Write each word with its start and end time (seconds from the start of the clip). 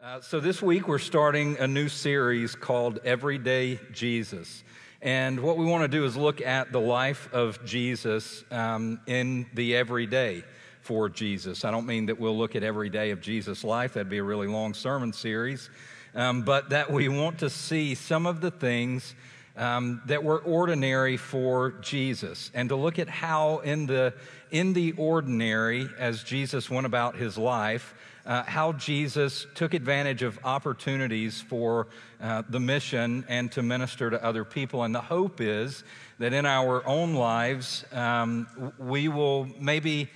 Uh, 0.00 0.20
so, 0.20 0.38
this 0.38 0.62
week 0.62 0.86
we're 0.86 0.96
starting 0.96 1.58
a 1.58 1.66
new 1.66 1.88
series 1.88 2.54
called 2.54 3.00
Everyday 3.04 3.80
Jesus. 3.92 4.62
And 5.02 5.40
what 5.40 5.56
we 5.56 5.66
want 5.66 5.82
to 5.82 5.88
do 5.88 6.04
is 6.04 6.16
look 6.16 6.40
at 6.40 6.70
the 6.70 6.78
life 6.78 7.28
of 7.32 7.64
Jesus 7.64 8.44
um, 8.52 9.00
in 9.08 9.46
the 9.54 9.74
everyday 9.74 10.44
for 10.82 11.08
Jesus. 11.08 11.64
I 11.64 11.72
don't 11.72 11.84
mean 11.84 12.06
that 12.06 12.20
we'll 12.20 12.38
look 12.38 12.54
at 12.54 12.62
every 12.62 12.90
day 12.90 13.10
of 13.10 13.20
Jesus' 13.20 13.64
life, 13.64 13.94
that'd 13.94 14.08
be 14.08 14.18
a 14.18 14.22
really 14.22 14.46
long 14.46 14.72
sermon 14.72 15.12
series, 15.12 15.68
um, 16.14 16.42
but 16.42 16.70
that 16.70 16.92
we 16.92 17.08
want 17.08 17.40
to 17.40 17.50
see 17.50 17.96
some 17.96 18.24
of 18.24 18.40
the 18.40 18.52
things 18.52 19.16
um, 19.56 20.00
that 20.06 20.22
were 20.22 20.38
ordinary 20.38 21.16
for 21.16 21.72
Jesus 21.80 22.52
and 22.54 22.68
to 22.68 22.76
look 22.76 23.00
at 23.00 23.08
how, 23.08 23.58
in 23.58 23.86
the, 23.86 24.14
in 24.52 24.74
the 24.74 24.92
ordinary, 24.92 25.88
as 25.98 26.22
Jesus 26.22 26.70
went 26.70 26.86
about 26.86 27.16
his 27.16 27.36
life, 27.36 27.96
uh, 28.26 28.42
how 28.44 28.72
Jesus 28.72 29.46
took 29.54 29.74
advantage 29.74 30.22
of 30.22 30.38
opportunities 30.44 31.40
for 31.40 31.88
uh, 32.20 32.42
the 32.48 32.60
mission 32.60 33.24
and 33.28 33.50
to 33.52 33.62
minister 33.62 34.10
to 34.10 34.22
other 34.24 34.44
people. 34.44 34.82
And 34.82 34.94
the 34.94 35.00
hope 35.00 35.40
is 35.40 35.84
that 36.18 36.32
in 36.32 36.46
our 36.46 36.86
own 36.86 37.14
lives, 37.14 37.84
um, 37.92 38.72
we 38.78 39.08
will 39.08 39.48
maybe, 39.58 40.08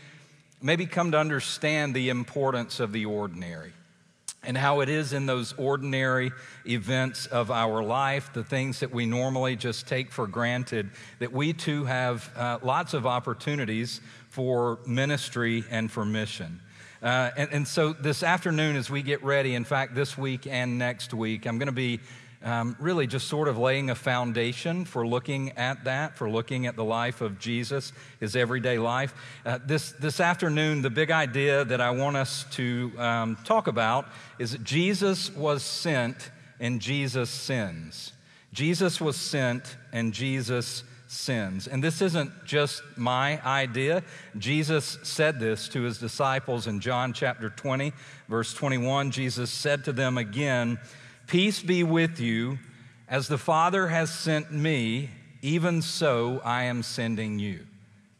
maybe 0.61 0.87
come 0.87 1.13
to 1.13 1.19
understand 1.19 1.95
the 1.95 2.09
importance 2.09 2.81
of 2.81 2.93
the 2.93 3.07
ordinary 3.07 3.73
and 4.45 4.57
how 4.57 4.81
it 4.81 4.89
is 4.89 5.13
in 5.13 5.27
those 5.27 5.53
ordinary 5.57 6.33
events 6.67 7.27
of 7.27 7.51
our 7.51 7.83
life, 7.83 8.33
the 8.33 8.43
things 8.43 8.81
that 8.81 8.91
we 8.91 9.07
normally 9.07 9.55
just 9.55 9.87
take 9.87 10.11
for 10.11 10.27
granted, 10.27 10.91
that 11.21 11.33
we 11.33 11.53
too 11.53 11.85
have 11.85 12.29
uh, 12.37 12.59
lots 12.63 12.93
of 12.93 13.07
opportunities 13.07 14.01
for 14.29 14.81
ministry 14.87 15.65
and 15.71 15.91
for 15.91 16.05
mission. 16.05 16.61
Uh, 17.03 17.31
and, 17.37 17.53
and, 17.53 17.69
so 17.69 17.93
this 17.93 18.23
afternoon, 18.23 18.77
as 18.77 18.89
we 18.89 19.03
get 19.03 19.25
ready, 19.25 19.57
in 19.57 19.65
fact, 19.65 19.93
this 19.93 20.17
week 20.17 20.47
and 20.47 20.79
next 20.79 21.13
week, 21.13 21.47
I'm 21.47 21.59
going 21.59 21.67
to 21.67 21.73
be 21.73 21.99
um, 22.45 22.77
really 22.79 23.09
just 23.09 23.27
sort 23.27 23.49
of 23.49 23.59
laying 23.59 23.91
a 23.91 23.95
foundation 23.97 24.85
for 24.85 25.05
looking 25.05 25.51
at 25.53 25.83
that, 25.83 26.17
for 26.17 26.31
looking 26.31 26.67
at 26.67 26.77
the 26.77 26.85
life 26.85 27.21
of 27.21 27.41
Jesus, 27.41 27.93
his 28.21 28.37
everyday 28.37 28.79
life. 28.79 29.15
Uh, 29.45 29.59
this, 29.67 29.91
this 29.93 30.21
afternoon, 30.21 30.83
the 30.83 30.91
big 30.91 31.11
idea 31.11 31.65
that 31.65 31.81
I 31.81 31.91
want 31.91 32.17
us 32.17 32.45
to 32.53 32.93
um, 32.97 33.37
talk 33.45 33.67
about 33.67 34.07
is 34.39 34.53
that 34.53 34.63
Jesus 34.63 35.35
was 35.35 35.65
sent 35.65 36.31
and 36.61 36.81
Jesus 36.81 37.31
sends. 37.31 38.13
Jesus 38.53 39.01
was 39.01 39.17
sent 39.17 39.77
and 39.93 40.13
Jesus 40.13 40.85
sends. 41.13 41.69
And 41.69 41.85
this 41.85 42.01
isn't 42.01 42.45
just 42.45 42.83
my 42.97 43.45
idea. 43.47 44.03
Jesus 44.39 44.99
said 45.03 45.39
this 45.39 45.69
to 45.69 45.83
his 45.83 45.99
disciples 45.99 46.67
in 46.67 46.81
John 46.81 47.13
chapter 47.13 47.51
20, 47.51 47.93
verse 48.29 48.55
21. 48.55 49.11
Jesus 49.11 49.51
said 49.51 49.85
to 49.85 49.93
them 49.93 50.17
again, 50.17 50.79
Peace 51.27 51.63
be 51.63 51.85
with 51.85 52.19
you. 52.19 52.59
As 53.09 53.29
the 53.29 53.39
Father 53.39 53.89
has 53.89 54.11
sent 54.11 54.51
me, 54.53 55.11
even 55.43 55.83
so 55.83 56.41
I 56.45 56.65
am 56.65 56.83
sending 56.83 57.39
you. 57.39 57.67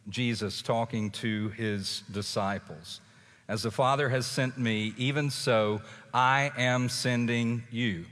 Jesus 0.09 0.61
talking 0.61 1.11
to 1.13 1.49
his 1.51 2.03
disciples. 2.11 3.01
As 3.49 3.63
the 3.63 3.71
Father 3.71 4.09
has 4.11 4.27
sent 4.27 4.59
me, 4.59 4.93
even 4.99 5.31
so 5.31 5.81
I 6.13 6.53
am 6.59 6.89
sending 6.89 7.63
you. 7.71 8.05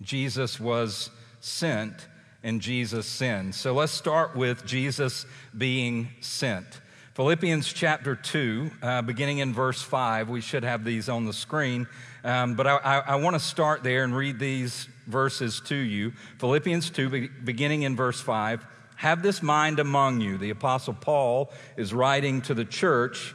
Jesus 0.00 0.58
was 0.58 1.10
sent 1.40 2.08
and 2.44 2.60
Jesus 2.60 3.06
sends. 3.06 3.56
So 3.56 3.72
let's 3.72 3.90
start 3.90 4.36
with 4.36 4.64
Jesus 4.64 5.26
being 5.56 6.10
sent. 6.20 6.66
Philippians 7.14 7.72
chapter 7.72 8.14
2, 8.14 8.70
uh, 8.82 9.02
beginning 9.02 9.38
in 9.38 9.54
verse 9.54 9.80
5. 9.80 10.28
We 10.28 10.40
should 10.40 10.62
have 10.62 10.84
these 10.84 11.08
on 11.08 11.24
the 11.24 11.32
screen, 11.32 11.88
um, 12.22 12.54
but 12.54 12.66
I, 12.66 12.76
I, 12.76 12.98
I 12.98 13.14
want 13.16 13.34
to 13.34 13.40
start 13.40 13.82
there 13.82 14.04
and 14.04 14.14
read 14.14 14.38
these 14.38 14.88
verses 15.06 15.60
to 15.66 15.74
you. 15.74 16.12
Philippians 16.38 16.90
2, 16.90 17.08
be, 17.08 17.28
beginning 17.28 17.82
in 17.82 17.96
verse 17.96 18.20
5. 18.20 18.66
Have 18.96 19.22
this 19.22 19.42
mind 19.42 19.78
among 19.78 20.20
you. 20.20 20.36
The 20.36 20.50
Apostle 20.50 20.94
Paul 20.94 21.50
is 21.76 21.94
writing 21.94 22.42
to 22.42 22.54
the 22.54 22.64
church 22.64 23.34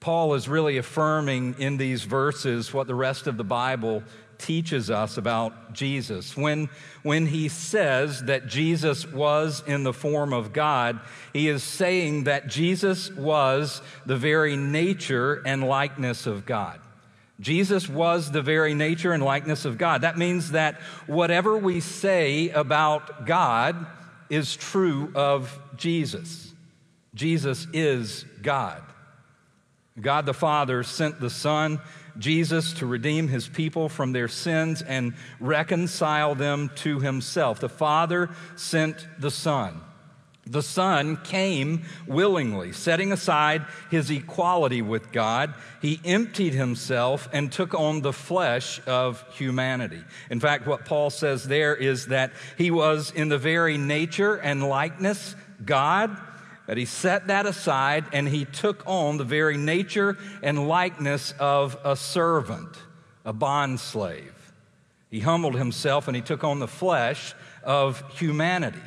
Paul 0.00 0.34
is 0.34 0.48
really 0.48 0.78
affirming 0.78 1.56
in 1.58 1.76
these 1.76 2.04
verses 2.04 2.72
what 2.72 2.86
the 2.86 2.94
rest 2.94 3.26
of 3.26 3.36
the 3.36 3.44
Bible 3.44 4.02
teaches 4.38 4.90
us 4.90 5.18
about 5.18 5.72
Jesus. 5.72 6.36
When, 6.36 6.68
when 7.02 7.26
he 7.26 7.48
says 7.48 8.22
that 8.24 8.46
Jesus 8.46 9.06
was 9.06 9.62
in 9.66 9.82
the 9.82 9.92
form 9.92 10.32
of 10.32 10.52
God, 10.52 11.00
he 11.32 11.48
is 11.48 11.62
saying 11.62 12.24
that 12.24 12.46
Jesus 12.46 13.10
was 13.12 13.82
the 14.06 14.16
very 14.16 14.56
nature 14.56 15.42
and 15.44 15.64
likeness 15.64 16.26
of 16.26 16.46
God. 16.46 16.80
Jesus 17.40 17.88
was 17.88 18.30
the 18.30 18.42
very 18.42 18.74
nature 18.74 19.12
and 19.12 19.22
likeness 19.22 19.64
of 19.64 19.78
God. 19.78 20.02
That 20.02 20.18
means 20.18 20.52
that 20.52 20.80
whatever 21.06 21.56
we 21.56 21.80
say 21.80 22.50
about 22.50 23.26
God 23.26 23.86
is 24.30 24.56
true 24.56 25.12
of 25.14 25.58
Jesus. 25.76 26.52
Jesus 27.14 27.66
is 27.72 28.24
God. 28.42 28.82
God 30.00 30.26
the 30.26 30.34
Father 30.34 30.82
sent 30.82 31.20
the 31.20 31.30
Son, 31.30 31.80
Jesus, 32.18 32.72
to 32.74 32.86
redeem 32.86 33.28
his 33.28 33.48
people 33.48 33.88
from 33.88 34.12
their 34.12 34.28
sins 34.28 34.82
and 34.82 35.14
reconcile 35.40 36.34
them 36.34 36.70
to 36.76 37.00
himself. 37.00 37.60
The 37.60 37.68
Father 37.68 38.30
sent 38.56 39.06
the 39.18 39.30
Son. 39.30 39.80
The 40.46 40.62
Son 40.62 41.18
came 41.24 41.84
willingly, 42.06 42.72
setting 42.72 43.12
aside 43.12 43.66
his 43.90 44.10
equality 44.10 44.80
with 44.80 45.12
God. 45.12 45.52
He 45.82 46.00
emptied 46.04 46.54
himself 46.54 47.28
and 47.32 47.52
took 47.52 47.74
on 47.74 48.00
the 48.00 48.14
flesh 48.14 48.80
of 48.86 49.22
humanity. 49.36 50.02
In 50.30 50.40
fact, 50.40 50.66
what 50.66 50.86
Paul 50.86 51.10
says 51.10 51.44
there 51.44 51.76
is 51.76 52.06
that 52.06 52.32
he 52.56 52.70
was 52.70 53.10
in 53.10 53.28
the 53.28 53.38
very 53.38 53.76
nature 53.76 54.36
and 54.36 54.66
likeness 54.66 55.36
God 55.64 56.16
that 56.68 56.76
he 56.76 56.84
set 56.84 57.28
that 57.28 57.46
aside 57.46 58.04
and 58.12 58.28
he 58.28 58.44
took 58.44 58.82
on 58.86 59.16
the 59.16 59.24
very 59.24 59.56
nature 59.56 60.18
and 60.42 60.68
likeness 60.68 61.32
of 61.40 61.78
a 61.82 61.96
servant, 61.96 62.68
a 63.24 63.32
bond 63.32 63.80
slave. 63.80 64.52
He 65.10 65.20
humbled 65.20 65.54
himself 65.54 66.08
and 66.08 66.14
he 66.14 66.20
took 66.20 66.44
on 66.44 66.58
the 66.58 66.68
flesh 66.68 67.34
of 67.64 68.04
humanity. 68.18 68.82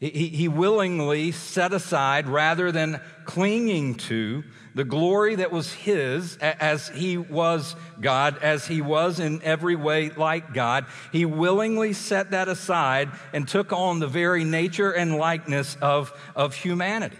He, 0.00 0.26
he 0.30 0.48
willingly 0.48 1.30
set 1.30 1.72
aside, 1.72 2.26
rather 2.26 2.72
than 2.72 3.00
clinging 3.24 3.94
to, 3.94 4.42
the 4.74 4.84
glory 4.84 5.36
that 5.36 5.52
was 5.52 5.72
his 5.72 6.36
as 6.38 6.88
he 6.88 7.16
was 7.16 7.76
God, 8.00 8.38
as 8.42 8.66
he 8.66 8.80
was 8.80 9.20
in 9.20 9.40
every 9.42 9.76
way 9.76 10.10
like 10.10 10.52
God. 10.52 10.86
He 11.12 11.24
willingly 11.24 11.92
set 11.92 12.32
that 12.32 12.48
aside 12.48 13.10
and 13.32 13.46
took 13.46 13.72
on 13.72 14.00
the 14.00 14.08
very 14.08 14.44
nature 14.44 14.90
and 14.90 15.16
likeness 15.16 15.76
of, 15.80 16.12
of 16.34 16.54
humanity. 16.54 17.16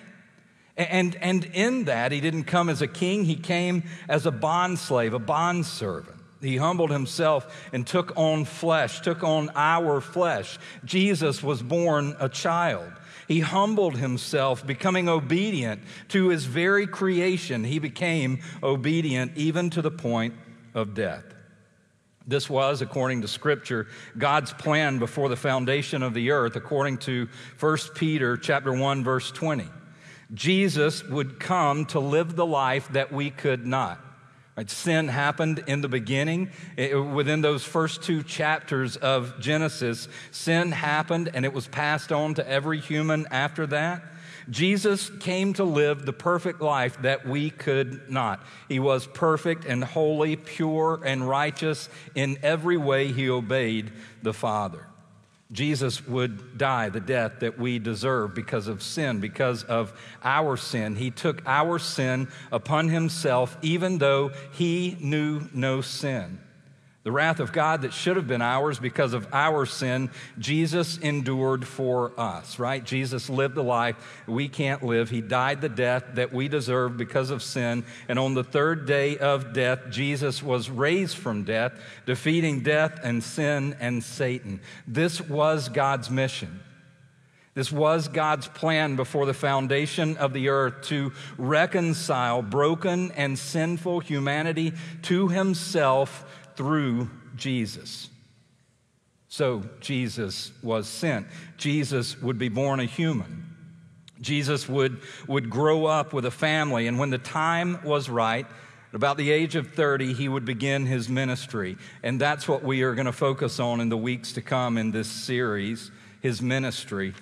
And, 0.77 1.15
and 1.17 1.45
in 1.45 1.85
that, 1.85 2.11
he 2.11 2.21
didn't 2.21 2.45
come 2.45 2.69
as 2.69 2.83
a 2.83 2.89
king, 2.89 3.25
he 3.25 3.37
came 3.37 3.85
as 4.09 4.27
a 4.27 4.33
bond 4.33 4.81
slave, 4.81 5.15
a 5.15 5.21
bondservant. 5.21 6.15
He 6.41 6.57
humbled 6.57 6.91
himself 6.91 7.69
and 7.73 7.87
took 7.87 8.13
on 8.17 8.45
flesh, 8.45 9.01
took 9.01 9.23
on 9.23 9.51
our 9.55 10.01
flesh. 10.01 10.59
Jesus 10.85 11.43
was 11.43 11.63
born 11.63 12.17
a 12.19 12.29
child. 12.29 12.93
He 13.29 13.41
humbled 13.41 13.97
himself, 13.97 14.67
becoming 14.67 15.09
obedient 15.09 15.83
to 16.09 16.29
his 16.29 16.45
very 16.45 16.87
creation. 16.87 17.65
He 17.65 17.79
became 17.79 18.41
obedient 18.63 19.37
even 19.37 19.71
to 19.71 19.83
the 19.83 19.91
point 19.91 20.35
of 20.75 20.95
death. 20.95 21.25
This 22.27 22.49
was, 22.49 22.81
according 22.81 23.23
to 23.23 23.29
Scripture, 23.29 23.87
God's 24.17 24.53
plan 24.53 24.99
before 24.99 25.29
the 25.29 25.37
foundation 25.37 26.03
of 26.03 26.15
the 26.15 26.31
earth, 26.31 26.57
according 26.57 26.99
to 26.99 27.29
1 27.61 27.79
Peter 27.95 28.37
chapter 28.37 28.73
1, 28.73 29.05
verse 29.05 29.31
20. 29.31 29.69
Jesus 30.33 31.05
would 31.05 31.39
come 31.39 31.85
to 31.87 32.01
live 32.01 32.35
the 32.35 32.47
life 32.47 32.89
that 32.93 33.13
we 33.13 33.31
could 33.31 33.67
not. 33.67 34.01
Right? 34.57 34.71
Sin 34.71 35.09
happened 35.09 35.65
in 35.67 35.81
the 35.81 35.89
beginning. 35.89 36.51
It, 36.77 36.95
within 36.95 37.41
those 37.41 37.65
first 37.65 38.03
two 38.03 38.23
chapters 38.23 38.97
of 38.97 39.41
Genesis, 39.41 40.09
sin 40.31 40.71
happened 40.71 41.31
and 41.35 41.45
it 41.45 41.53
was 41.53 41.67
passed 41.67 42.13
on 42.13 42.35
to 42.35 42.49
every 42.49 42.79
human 42.79 43.27
after 43.31 43.67
that. 43.69 44.05
Jesus 44.51 45.11
came 45.21 45.55
to 45.55 45.65
live 45.65 46.05
the 46.05 46.13
perfect 46.13 46.61
life 46.61 47.01
that 47.03 47.27
we 47.27 47.51
could 47.51 48.11
not. 48.11 48.45
He 48.69 48.79
was 48.79 49.07
perfect 49.07 49.65
and 49.65 49.83
holy, 49.83 50.37
pure 50.37 51.01
and 51.05 51.27
righteous. 51.27 51.89
In 52.15 52.39
every 52.43 52.77
way, 52.77 53.11
he 53.11 53.31
obeyed 53.31 53.91
the 54.23 54.35
Father. 54.35 54.87
Jesus 55.53 56.07
would 56.07 56.59
die 56.59 56.89
the 56.89 57.01
death 57.01 57.41
that 57.41 57.59
we 57.59 57.79
deserve 57.79 58.35
because 58.35 58.67
of 58.67 58.83
sin, 58.83 59.21
because 59.21 59.63
of 59.65 59.93
our 60.23 60.57
sin. 60.57 60.97
He 60.97 61.11
took 61.11 61.43
our 61.47 61.79
sin 61.79 62.29
upon 62.51 62.89
himself, 62.89 63.57
even 63.63 63.99
though 63.99 64.31
he 64.53 64.97
knew 65.01 65.43
no 65.53 65.81
sin. 65.81 66.41
The 67.05 67.13
wrath 67.13 67.39
of 67.39 67.53
God 67.53 67.83
that 67.83 67.93
should 67.93 68.17
have 68.17 68.27
been 68.27 68.41
ours 68.41 68.79
because 68.79 69.13
of 69.13 69.29
our 69.31 69.67
sin, 69.67 70.11
Jesus 70.39 70.97
endured 70.97 71.67
for 71.67 72.19
us, 72.19 72.59
right? 72.59 72.83
Jesus 72.83 73.29
lived 73.29 73.55
the 73.55 73.63
life 73.63 73.97
we 74.27 74.49
can't 74.49 74.83
live. 74.83 75.11
He 75.11 75.21
died 75.21 75.61
the 75.61 75.69
death 75.69 76.05
that 76.15 76.33
we 76.33 76.49
deserve 76.49 76.97
because 76.97 77.29
of 77.29 77.43
sin. 77.43 77.85
And 78.09 78.19
on 78.19 78.33
the 78.33 78.43
third 78.43 78.87
day 78.87 79.19
of 79.19 79.53
death, 79.53 79.91
Jesus 79.91 80.43
was 80.43 80.71
raised 80.71 81.19
from 81.19 81.45
death, 81.45 81.79
defeating 82.07 82.63
death 82.63 82.99
and 83.03 83.23
sin 83.23 83.77
and 83.81 84.03
Satan. 84.03 84.61
This 84.89 85.21
was 85.21 85.69
God's 85.69 86.11
mission. 86.11 86.61
This 87.53 87.71
was 87.71 88.09
God's 88.09 88.49
plan 88.49 88.97
before 88.97 89.27
the 89.27 89.35
foundation 89.35 90.17
of 90.17 90.33
the 90.33 90.49
earth 90.49 90.83
to 90.89 91.13
reconcile 91.39 92.43
broken 92.43 93.13
and 93.13 93.39
sinful 93.39 94.01
humanity 94.01 94.73
to 95.03 95.29
himself 95.29 96.25
through 96.57 97.11
Jesus. 97.37 98.09
So 99.29 99.65
Jesus 99.81 100.53
was 100.63 100.87
sent. 100.89 101.27
Jesus 101.57 102.21
would 102.21 102.39
be 102.39 102.49
born 102.49 102.81
a 102.81 102.85
human. 102.85 103.45
Jesus 104.21 104.69
would, 104.69 105.01
would 105.27 105.51
grow 105.51 105.87
up 105.87 106.13
with 106.13 106.25
a 106.25 106.31
family, 106.31 106.87
and 106.87 106.99
when 106.99 107.11
the 107.11 107.19
time 107.19 107.81
was 107.85 108.09
right, 108.09 108.47
about 108.93 109.17
the 109.17 109.33
age 109.33 109.57
of 109.57 109.73
30, 109.73 110.13
he 110.15 110.29
would 110.29 110.45
begin 110.45 110.87
his 110.87 111.09
ministry. 111.09 111.77
And 112.05 112.21
that's 112.21 112.47
what 112.47 112.63
we 112.63 112.83
are 112.83 112.95
going 112.95 113.07
to 113.07 113.13
focus 113.13 113.59
on 113.59 113.81
in 113.81 113.89
the 113.89 113.97
weeks 113.97 114.33
to 114.35 114.41
come 114.41 114.79
in 114.79 114.93
this 114.93 115.09
series 115.09 115.91
his 116.21 116.41
ministry. 116.41 117.13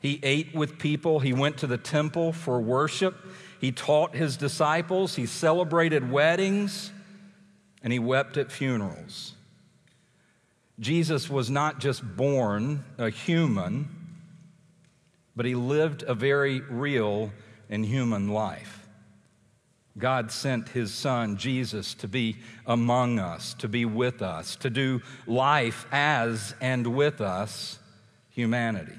He 0.00 0.20
ate 0.22 0.54
with 0.54 0.78
people, 0.78 1.18
he 1.18 1.32
went 1.32 1.56
to 1.58 1.66
the 1.66 1.78
temple 1.78 2.32
for 2.32 2.60
worship, 2.60 3.16
he 3.60 3.72
taught 3.72 4.14
his 4.14 4.36
disciples, 4.36 5.16
he 5.16 5.26
celebrated 5.26 6.08
weddings 6.08 6.92
and 7.82 7.92
he 7.92 7.98
wept 7.98 8.36
at 8.36 8.50
funerals. 8.50 9.34
Jesus 10.80 11.28
was 11.28 11.50
not 11.50 11.80
just 11.80 12.16
born 12.16 12.84
a 12.98 13.10
human, 13.10 13.88
but 15.34 15.46
he 15.46 15.54
lived 15.54 16.02
a 16.04 16.14
very 16.14 16.60
real 16.60 17.32
and 17.68 17.84
human 17.84 18.28
life. 18.28 18.86
God 19.98 20.30
sent 20.30 20.68
his 20.68 20.94
son, 20.94 21.36
Jesus, 21.36 21.94
to 21.94 22.08
be 22.08 22.36
among 22.66 23.18
us, 23.18 23.54
to 23.54 23.68
be 23.68 23.84
with 23.84 24.22
us, 24.22 24.54
to 24.56 24.70
do 24.70 25.02
life 25.26 25.86
as 25.90 26.54
and 26.60 26.86
with 26.86 27.20
us, 27.20 27.80
humanity. 28.30 28.96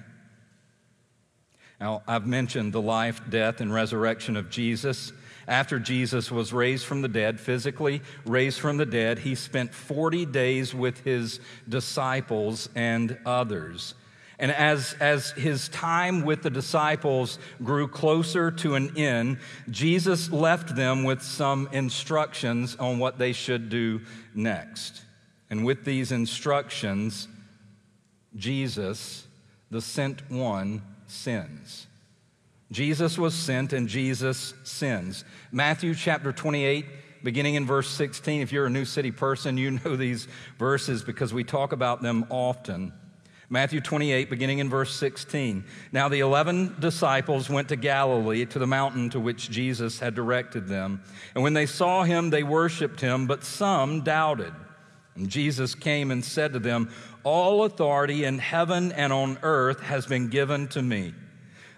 Now, 1.79 2.03
I've 2.05 2.27
mentioned 2.27 2.73
the 2.73 2.81
life, 2.81 3.21
death, 3.29 3.61
and 3.61 3.73
resurrection 3.73 4.35
of 4.35 4.49
Jesus. 4.49 5.13
After 5.49 5.79
Jesus 5.79 6.31
was 6.31 6.53
raised 6.53 6.85
from 6.85 7.01
the 7.01 7.07
dead, 7.07 7.39
physically 7.39 8.03
raised 8.23 8.59
from 8.59 8.77
the 8.77 8.85
dead, 8.85 9.17
he 9.17 9.33
spent 9.33 9.73
40 9.73 10.27
days 10.27 10.75
with 10.75 10.99
his 10.99 11.39
disciples 11.67 12.69
and 12.75 13.17
others. 13.25 13.95
And 14.37 14.51
as, 14.51 14.95
as 14.99 15.31
his 15.31 15.67
time 15.69 16.23
with 16.23 16.43
the 16.43 16.51
disciples 16.51 17.39
grew 17.63 17.87
closer 17.87 18.51
to 18.51 18.75
an 18.75 18.95
end, 18.95 19.39
Jesus 19.71 20.31
left 20.31 20.75
them 20.75 21.03
with 21.03 21.23
some 21.23 21.67
instructions 21.71 22.75
on 22.75 22.99
what 22.99 23.17
they 23.17 23.33
should 23.33 23.69
do 23.69 24.01
next. 24.35 25.01
And 25.49 25.65
with 25.65 25.83
these 25.83 26.11
instructions, 26.11 27.27
Jesus, 28.35 29.25
the 29.71 29.81
sent 29.81 30.29
one, 30.29 30.83
sends. 31.07 31.87
Jesus 32.71 33.17
was 33.17 33.33
sent 33.33 33.73
and 33.73 33.87
Jesus 33.87 34.53
sends. 34.63 35.23
Matthew 35.51 35.95
chapter 35.95 36.31
28, 36.31 36.85
beginning 37.23 37.55
in 37.55 37.65
verse 37.65 37.89
16. 37.89 38.41
If 38.41 38.51
you're 38.51 38.67
a 38.67 38.69
New 38.69 38.85
City 38.85 39.11
person, 39.11 39.57
you 39.57 39.71
know 39.83 39.95
these 39.95 40.27
verses 40.57 41.03
because 41.03 41.33
we 41.33 41.43
talk 41.43 41.71
about 41.71 42.01
them 42.01 42.25
often. 42.29 42.93
Matthew 43.51 43.81
28, 43.81 44.29
beginning 44.29 44.59
in 44.59 44.69
verse 44.69 44.93
16. 44.95 45.63
Now 45.91 46.07
the 46.07 46.19
eleven 46.19 46.75
disciples 46.79 47.49
went 47.49 47.69
to 47.69 47.75
Galilee, 47.75 48.45
to 48.45 48.59
the 48.59 48.67
mountain 48.67 49.09
to 49.09 49.19
which 49.19 49.49
Jesus 49.49 49.97
had 49.97 50.13
directed 50.13 50.67
them. 50.67 51.01
And 51.33 51.43
when 51.43 51.55
they 51.55 51.65
saw 51.65 52.03
him, 52.03 52.29
they 52.29 52.43
worshiped 52.43 53.01
him, 53.01 53.25
but 53.25 53.43
some 53.43 54.01
doubted. 54.01 54.53
And 55.15 55.29
Jesus 55.29 55.73
came 55.73 56.11
and 56.11 56.23
said 56.23 56.53
to 56.53 56.59
them, 56.59 56.91
All 57.23 57.63
authority 57.63 58.23
in 58.23 58.37
heaven 58.37 58.91
and 58.91 59.11
on 59.11 59.39
earth 59.41 59.79
has 59.81 60.05
been 60.05 60.29
given 60.29 60.67
to 60.69 60.83
me. 60.83 61.15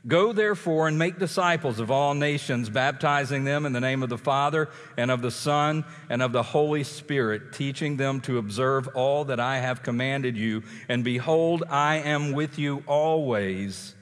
Go 0.08 0.34
therefore 0.34 0.88
and 0.88 0.98
make 0.98 1.20
disciples 1.20 1.80
of 1.80 1.92
all 1.92 2.16
nations, 2.16 2.70
baptizing 2.70 3.44
them 3.44 3.68
in 3.68 3.74
the 3.74 3.80
name 3.80 4.02
of 4.02 4.10
the 4.10 4.18
Father 4.18 4.70
and 4.98 5.12
of 5.12 5.22
the 5.22 5.30
Son 5.30 5.86
and 6.10 6.24
of 6.24 6.32
the 6.32 6.42
Holy 6.42 6.84
Spirit, 6.84 7.54
teaching 7.54 7.98
them 7.98 8.20
to 8.22 8.40
observe 8.40 8.88
all 8.96 9.26
that 9.26 9.40
I 9.40 9.60
have 9.60 9.84
commanded 9.84 10.36
you. 10.36 10.64
And 10.90 11.04
behold, 11.04 11.64
I 11.70 11.98
am 11.98 12.32
with 12.32 12.58
you 12.58 12.84
always 12.88 13.94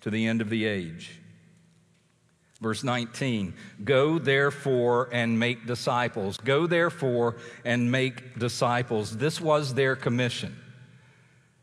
to 0.00 0.10
the 0.10 0.26
end 0.26 0.40
of 0.40 0.50
the 0.50 0.64
age. 0.64 1.20
Verse 2.60 2.82
19, 2.82 3.54
go 3.84 4.18
therefore 4.18 5.08
and 5.12 5.38
make 5.38 5.66
disciples. 5.66 6.36
Go 6.38 6.66
therefore 6.66 7.36
and 7.64 7.92
make 7.92 8.38
disciples. 8.38 9.16
This 9.16 9.40
was 9.40 9.74
their 9.74 9.94
commission. 9.94 10.56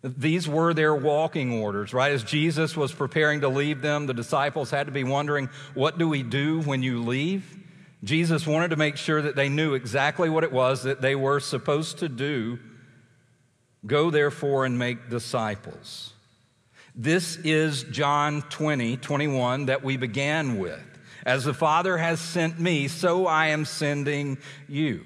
These 0.04 0.48
were 0.48 0.74
their 0.74 0.96
walking 0.96 1.62
orders, 1.62 1.94
right? 1.94 2.12
As 2.12 2.24
Jesus 2.24 2.76
was 2.76 2.92
preparing 2.92 3.42
to 3.42 3.50
leave 3.50 3.82
them, 3.82 4.08
the 4.08 4.14
disciples 4.14 4.72
had 4.72 4.88
to 4.88 4.92
be 4.92 5.04
wondering, 5.04 5.50
what 5.76 6.00
do 6.00 6.10
we 6.10 6.24
do 6.24 6.62
when 6.62 6.82
you 6.82 7.04
leave? 7.04 7.58
Jesus 8.04 8.48
wanted 8.48 8.70
to 8.70 8.78
make 8.78 8.98
sure 8.98 9.22
that 9.22 9.36
they 9.36 9.48
knew 9.48 9.76
exactly 9.76 10.28
what 10.28 10.44
it 10.44 10.52
was 10.52 10.84
that 10.84 11.02
they 11.02 11.16
were 11.16 11.40
supposed 11.40 12.00
to 12.00 12.10
do. 12.10 12.58
Go 13.86 14.10
therefore 14.10 14.66
and 14.66 14.80
make 14.80 15.10
disciples. 15.10 16.14
This 16.96 17.38
is 17.38 17.84
John 17.84 18.42
20, 18.44 18.98
21 18.98 19.68
that 19.68 19.84
we 19.84 19.98
began 19.98 20.58
with. 20.58 20.82
As 21.26 21.44
the 21.44 21.54
Father 21.54 21.98
has 21.98 22.20
sent 22.20 22.60
me, 22.60 22.88
so 22.88 23.28
I 23.28 23.48
am 23.48 23.66
sending 23.66 24.40
you. 24.68 25.06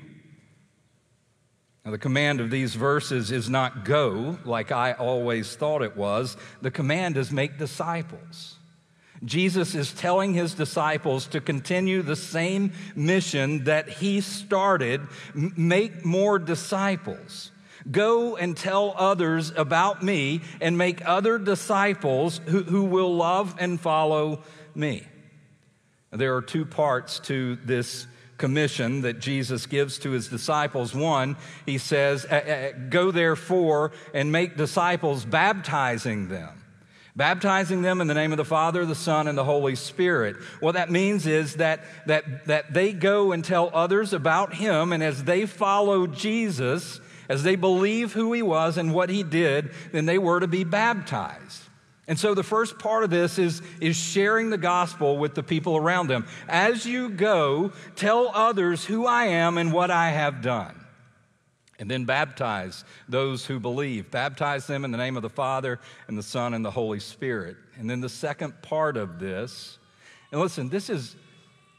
Now, 1.86 1.92
the 1.92 2.00
command 2.00 2.42
of 2.42 2.50
these 2.50 2.74
verses 2.74 3.32
is 3.32 3.48
not 3.48 3.86
go, 3.86 4.40
like 4.44 4.72
I 4.72 4.94
always 4.94 5.56
thought 5.56 5.84
it 5.84 5.96
was. 5.96 6.36
The 6.64 6.72
command 6.72 7.16
is 7.16 7.32
make 7.32 7.60
disciples. 7.60 8.56
Jesus 9.24 9.76
is 9.76 9.94
telling 9.94 10.34
his 10.34 10.56
disciples 10.56 11.28
to 11.28 11.40
continue 11.40 12.02
the 12.02 12.16
same 12.16 12.74
mission 12.96 13.66
that 13.66 13.88
he 13.88 14.22
started 14.22 15.02
make 15.36 16.04
more 16.04 16.40
disciples. 16.40 17.52
Go 17.90 18.36
and 18.36 18.58
tell 18.58 18.96
others 18.98 19.52
about 19.56 20.02
me 20.02 20.42
and 20.60 20.78
make 20.80 21.08
other 21.08 21.38
disciples 21.38 22.42
who, 22.48 22.64
who 22.64 22.84
will 22.86 23.16
love 23.16 23.56
and 23.60 23.80
follow 23.80 24.42
me. 24.74 25.06
There 26.12 26.36
are 26.36 26.42
two 26.42 26.66
parts 26.66 27.20
to 27.22 27.58
this 27.58 28.08
commission 28.38 29.02
that 29.02 29.20
Jesus 29.20 29.66
gives 29.66 29.98
to 30.00 30.12
his 30.12 30.28
disciples. 30.28 30.94
One, 30.94 31.38
he 31.66 31.78
says, 31.78 32.26
Go 32.90 33.12
therefore 33.12 33.92
and 34.14 34.32
make 34.32 34.58
disciples, 34.58 35.26
baptizing 35.26 36.28
them. 36.28 36.62
Baptizing 37.16 37.82
them 37.82 38.02
in 38.02 38.08
the 38.08 38.14
name 38.14 38.34
of 38.34 38.38
the 38.38 38.44
Father, 38.44 38.86
the 38.86 38.94
Son, 38.94 39.30
and 39.30 39.38
the 39.38 39.44
Holy 39.46 39.76
Spirit. 39.76 40.36
What 40.60 40.74
that 40.74 40.92
means 40.92 41.26
is 41.26 41.56
that, 41.56 41.80
that, 42.08 42.46
that 42.48 42.74
they 42.74 42.92
go 42.92 43.32
and 43.32 43.44
tell 43.44 43.72
others 43.74 44.12
about 44.12 44.56
Him, 44.56 44.92
and 44.92 45.02
as 45.02 45.24
they 45.24 45.46
follow 45.46 46.08
Jesus, 46.08 47.00
as 47.30 47.44
they 47.44 47.56
believe 47.56 48.12
who 48.12 48.34
He 48.34 48.42
was 48.42 48.78
and 48.78 48.94
what 48.94 49.10
He 49.10 49.24
did, 49.24 49.72
then 49.94 50.06
they 50.06 50.18
were 50.18 50.42
to 50.42 50.48
be 50.48 50.66
baptized. 50.66 51.65
And 52.08 52.20
so 52.20 52.36
the 52.36 52.44
first 52.44 52.78
part 52.78 53.04
of 53.04 53.10
this 53.10 53.40
is, 53.40 53.62
is 53.82 53.96
sharing 53.96 54.52
the 54.52 54.58
gospel 54.58 55.18
with 55.18 55.34
the 55.34 55.42
people 55.42 55.76
around 55.76 56.08
them. 56.08 56.28
As 56.48 56.86
you 56.86 57.10
go, 57.10 57.72
tell 57.96 58.32
others 58.34 58.86
who 58.86 59.08
I 59.08 59.26
am 59.26 59.58
and 59.58 59.74
what 59.74 59.90
I 59.90 60.12
have 60.12 60.42
done. 60.42 60.86
And 61.80 61.90
then 61.90 62.06
baptize 62.06 62.86
those 63.10 63.46
who 63.46 63.60
believe. 63.60 64.12
Baptize 64.12 64.68
them 64.68 64.86
in 64.86 64.92
the 64.92 64.98
name 64.98 65.18
of 65.18 65.24
the 65.24 65.30
Father 65.30 65.80
and 66.08 66.18
the 66.18 66.24
Son 66.24 66.54
and 66.54 66.64
the 66.64 66.72
Holy 66.72 67.00
Spirit. 67.00 67.58
And 67.78 67.90
then 67.90 68.02
the 68.02 68.10
second 68.10 68.62
part 68.62 68.98
of 68.98 69.20
this, 69.20 69.78
and 70.32 70.40
listen, 70.40 70.70
this 70.70 70.90
is, 70.90 71.16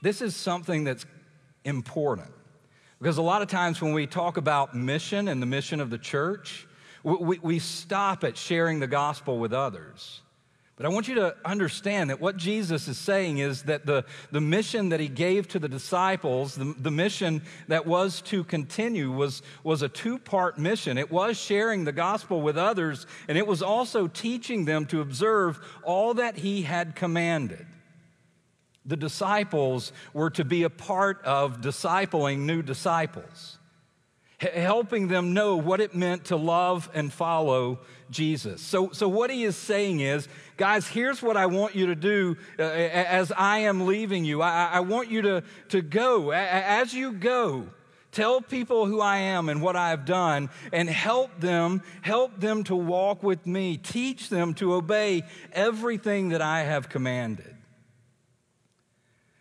this 0.03 0.21
is 0.21 0.35
something 0.37 0.85
that's 0.85 1.07
important. 1.65 2.31
Because 3.01 3.19
a 3.19 3.23
lot 3.23 3.43
of 3.43 3.49
times 3.49 3.81
when 3.81 3.93
we 3.93 4.07
talk 4.07 4.37
about 4.37 4.75
mission 4.75 5.29
and 5.29 5.41
the 5.41 5.47
mission 5.47 5.81
of 5.81 5.89
the 5.89 5.99
church, 5.99 6.67
we, 7.07 7.39
we 7.41 7.59
stop 7.61 8.25
at 8.25 8.37
sharing 8.37 8.81
the 8.81 8.89
gospel 8.89 9.39
with 9.39 9.53
others. 9.53 10.23
But 10.75 10.87
I 10.87 10.89
want 10.89 11.07
you 11.07 11.15
to 11.15 11.37
understand 11.45 12.11
that 12.11 12.21
what 12.21 12.37
Jesus 12.37 12.89
is 12.89 12.99
saying 12.99 13.39
is 13.39 13.63
that 13.63 13.87
the, 13.87 14.05
the 14.33 14.41
mission 14.41 14.91
that 14.91 14.99
he 14.99 15.09
gave 15.09 15.47
to 15.49 15.61
the 15.61 15.69
disciples, 15.69 16.57
the, 16.57 16.75
the 16.77 16.91
mission 16.91 17.43
that 17.69 17.87
was 17.87 18.21
to 18.23 18.43
continue, 18.43 19.13
was, 19.13 19.41
was 19.63 19.83
a 19.83 19.89
two 19.89 20.19
part 20.19 20.59
mission. 20.59 20.99
It 20.99 21.11
was 21.11 21.39
sharing 21.39 21.85
the 21.85 21.93
gospel 21.93 22.43
with 22.43 22.59
others, 22.59 23.07
and 23.29 23.39
it 23.39 23.47
was 23.47 23.63
also 23.63 24.09
teaching 24.09 24.65
them 24.65 24.85
to 24.87 25.01
observe 25.01 25.61
all 25.85 26.15
that 26.15 26.37
he 26.37 26.63
had 26.63 26.97
commanded. 26.97 27.67
The 28.85 28.97
disciples 28.97 29.93
were 30.13 30.31
to 30.31 30.45
be 30.45 30.65
a 30.65 30.71
part 30.71 31.23
of 31.23 31.61
discipling 31.61 32.41
new 32.41 32.63
disciples 32.63 33.59
helping 34.39 35.09
them 35.09 35.33
know 35.33 35.57
what 35.57 35.81
it 35.81 35.95
meant 35.95 36.27
to 36.27 36.37
love 36.37 36.91
and 36.93 37.13
follow 37.13 37.79
Jesus. 38.11 38.61
So, 38.61 38.91
so 38.93 39.09
what 39.09 39.31
he 39.31 39.45
is 39.45 39.57
saying 39.57 40.01
is, 40.01 40.29
guys, 40.57 40.87
here's 40.87 41.23
what 41.23 41.37
I 41.37 41.47
want 41.47 41.75
you 41.75 41.87
to 41.87 41.95
do 41.95 42.37
uh, 42.59 42.63
as 42.63 43.33
I 43.33 43.61
am 43.61 43.87
leaving 43.87 44.25
you. 44.25 44.43
I, 44.43 44.71
I 44.75 44.81
want 44.81 45.11
you 45.11 45.23
to, 45.23 45.43
to 45.71 45.81
go. 45.81 46.33
As 46.33 46.93
you 46.93 47.13
go, 47.13 47.67
tell 48.13 48.43
people 48.43 48.87
who 48.87 49.01
I 49.01 49.19
am 49.19 49.49
and 49.49 49.63
what 49.63 49.75
I 49.75 49.91
have 49.91 50.05
done 50.05 50.51
and 50.71 50.89
help 50.89 51.41
them, 51.41 51.83
help 52.03 52.39
them 52.39 52.63
to 52.65 52.77
walk 52.77 53.23
with 53.23 53.47
me. 53.47 53.79
Teach 53.79 54.29
them 54.29 54.53
to 54.55 54.75
obey 54.75 55.23
everything 55.53 56.29
that 56.29 56.43
I 56.43 56.63
have 56.63 56.91
commanded. 56.91 57.55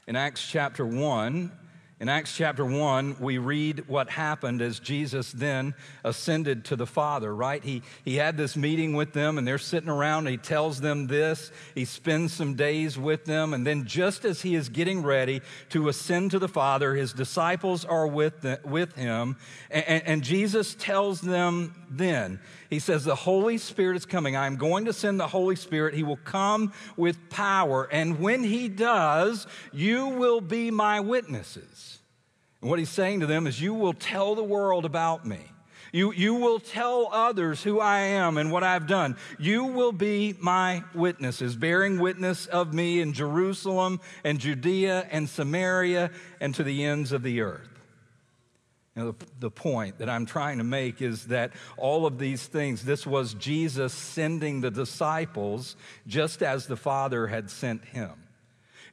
In 0.07 0.15
Acts 0.15 0.47
chapter 0.47 0.85
1, 0.85 1.51
in 1.97 2.09
Acts 2.09 2.35
chapter 2.35 2.65
1, 2.65 3.17
we 3.21 3.37
read 3.37 3.87
what 3.87 4.09
happened 4.09 4.61
as 4.61 4.79
Jesus 4.79 5.31
then 5.31 5.73
ascended 6.03 6.65
to 6.65 6.75
the 6.75 6.85
Father, 6.85 7.33
right? 7.33 7.63
He, 7.63 7.83
he 8.03 8.17
had 8.17 8.35
this 8.35 8.57
meeting 8.57 8.95
with 8.95 9.13
them, 9.13 9.37
and 9.37 9.47
they're 9.47 9.57
sitting 9.57 9.87
around. 9.87 10.27
he 10.27 10.35
tells 10.35 10.81
them 10.81 11.07
this. 11.07 11.53
He 11.73 11.85
spends 11.85 12.33
some 12.33 12.55
days 12.55 12.97
with 12.97 13.23
them. 13.23 13.53
And 13.53 13.65
then, 13.65 13.85
just 13.85 14.25
as 14.25 14.41
he 14.41 14.55
is 14.55 14.67
getting 14.67 15.03
ready 15.03 15.41
to 15.69 15.87
ascend 15.87 16.31
to 16.31 16.39
the 16.39 16.49
Father, 16.49 16.95
his 16.95 17.13
disciples 17.13 17.85
are 17.85 18.07
with, 18.07 18.41
the, 18.41 18.59
with 18.65 18.93
him. 18.95 19.37
And, 19.71 20.03
and 20.05 20.21
Jesus 20.21 20.75
tells 20.75 21.21
them 21.21 21.75
then, 21.89 22.41
he 22.69 22.79
says, 22.79 23.05
The 23.05 23.15
Holy 23.15 23.57
Spirit 23.57 23.95
is 23.95 24.05
coming. 24.05 24.35
I 24.35 24.47
am 24.47 24.57
going 24.57 24.83
to 24.83 24.93
send 24.93 25.17
the 25.17 25.27
Holy 25.27 25.55
Spirit. 25.55 25.93
He 25.93 26.03
will 26.03 26.17
come 26.17 26.73
with 26.97 27.29
power. 27.29 27.87
And 27.89 28.19
when 28.19 28.43
he 28.43 28.67
does, 28.67 29.47
you 29.71 30.07
will 30.07 30.41
be 30.41 30.71
my 30.71 30.99
witnesses. 30.99 31.94
And 32.65 32.71
what 32.71 32.79
he's 32.79 32.89
saying 32.89 33.19
to 33.19 33.27
them 33.27 33.45
is, 33.45 33.61
You 33.61 33.75
will 33.75 33.93
tell 33.93 34.33
the 34.33 34.43
world 34.43 34.85
about 34.85 35.23
me. 35.23 35.51
You, 35.91 36.11
you 36.11 36.33
will 36.33 36.59
tell 36.59 37.09
others 37.11 37.61
who 37.61 37.79
I 37.79 37.99
am 37.99 38.37
and 38.37 38.51
what 38.51 38.63
I've 38.63 38.87
done. 38.87 39.17
You 39.37 39.65
will 39.65 39.91
be 39.91 40.35
my 40.39 40.83
witnesses, 40.95 41.55
bearing 41.55 41.99
witness 41.99 42.47
of 42.47 42.73
me 42.73 43.01
in 43.01 43.13
Jerusalem 43.13 44.01
and 44.23 44.39
Judea 44.39 45.07
and 45.11 45.29
Samaria 45.29 46.09
and 46.41 46.55
to 46.55 46.63
the 46.63 46.83
ends 46.83 47.11
of 47.11 47.21
the 47.21 47.41
earth. 47.41 47.69
You 48.95 49.03
know, 49.03 49.11
the, 49.11 49.25
the 49.41 49.51
point 49.51 49.99
that 49.99 50.09
I'm 50.09 50.25
trying 50.25 50.57
to 50.57 50.63
make 50.63 51.03
is 51.03 51.27
that 51.27 51.51
all 51.77 52.07
of 52.07 52.17
these 52.17 52.47
things, 52.47 52.83
this 52.83 53.05
was 53.05 53.35
Jesus 53.35 53.93
sending 53.93 54.61
the 54.61 54.71
disciples 54.71 55.75
just 56.07 56.41
as 56.41 56.65
the 56.65 56.77
Father 56.77 57.27
had 57.27 57.51
sent 57.51 57.85
him. 57.85 58.24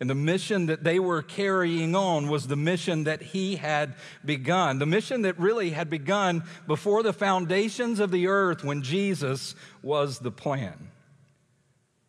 And 0.03 0.11
the 0.11 0.17
mission 0.17 0.67
that 0.67 0.83
they 0.83 0.99
were 0.99 1.23
carrying 1.23 1.95
on 1.95 2.27
was 2.27 2.49
the 2.49 2.57
mission 2.57 3.05
that 3.05 3.23
he 3.23 3.55
had 3.55 3.95
begun, 4.25 4.81
the 4.81 4.85
mission 4.85 5.23
that 5.23 5.39
really 5.39 5.71
had 5.71 5.89
begun 5.89 6.43
before 6.67 7.05
the 7.05 7.13
foundations 7.13 8.01
of 8.01 8.11
the 8.11 8.27
earth 8.27 8.65
when 8.65 8.83
Jesus 8.83 9.55
was 9.81 10.19
the 10.19 10.33
plan. 10.33 10.91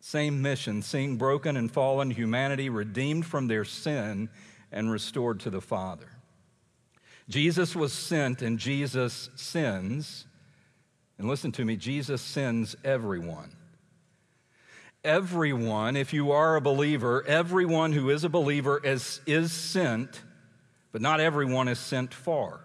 Same 0.00 0.42
mission, 0.42 0.82
seeing 0.82 1.18
broken 1.18 1.56
and 1.56 1.70
fallen 1.70 2.10
humanity 2.10 2.68
redeemed 2.68 3.26
from 3.26 3.46
their 3.46 3.64
sin 3.64 4.28
and 4.72 4.90
restored 4.90 5.38
to 5.38 5.50
the 5.50 5.60
Father. 5.60 6.08
Jesus 7.28 7.76
was 7.76 7.92
sent 7.92 8.42
and 8.42 8.58
Jesus 8.58 9.30
sends. 9.36 10.26
And 11.16 11.28
listen 11.28 11.52
to 11.52 11.64
me, 11.64 11.76
Jesus 11.76 12.20
sends 12.22 12.74
everyone. 12.84 13.54
Everyone, 15.04 15.96
if 15.96 16.14
you 16.14 16.32
are 16.32 16.56
a 16.56 16.62
believer, 16.62 17.22
everyone 17.26 17.92
who 17.92 18.08
is 18.08 18.24
a 18.24 18.30
believer 18.30 18.80
is, 18.82 19.20
is 19.26 19.52
sent, 19.52 20.22
but 20.92 21.02
not 21.02 21.20
everyone 21.20 21.68
is 21.68 21.78
sent 21.78 22.14
far. 22.14 22.60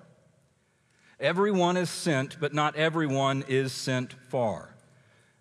Everyone 1.20 1.76
is 1.76 1.90
sent, 1.90 2.40
but 2.40 2.54
not 2.54 2.78
everyone 2.78 3.44
is 3.50 3.74
sent 3.74 4.14
far. 4.30 4.74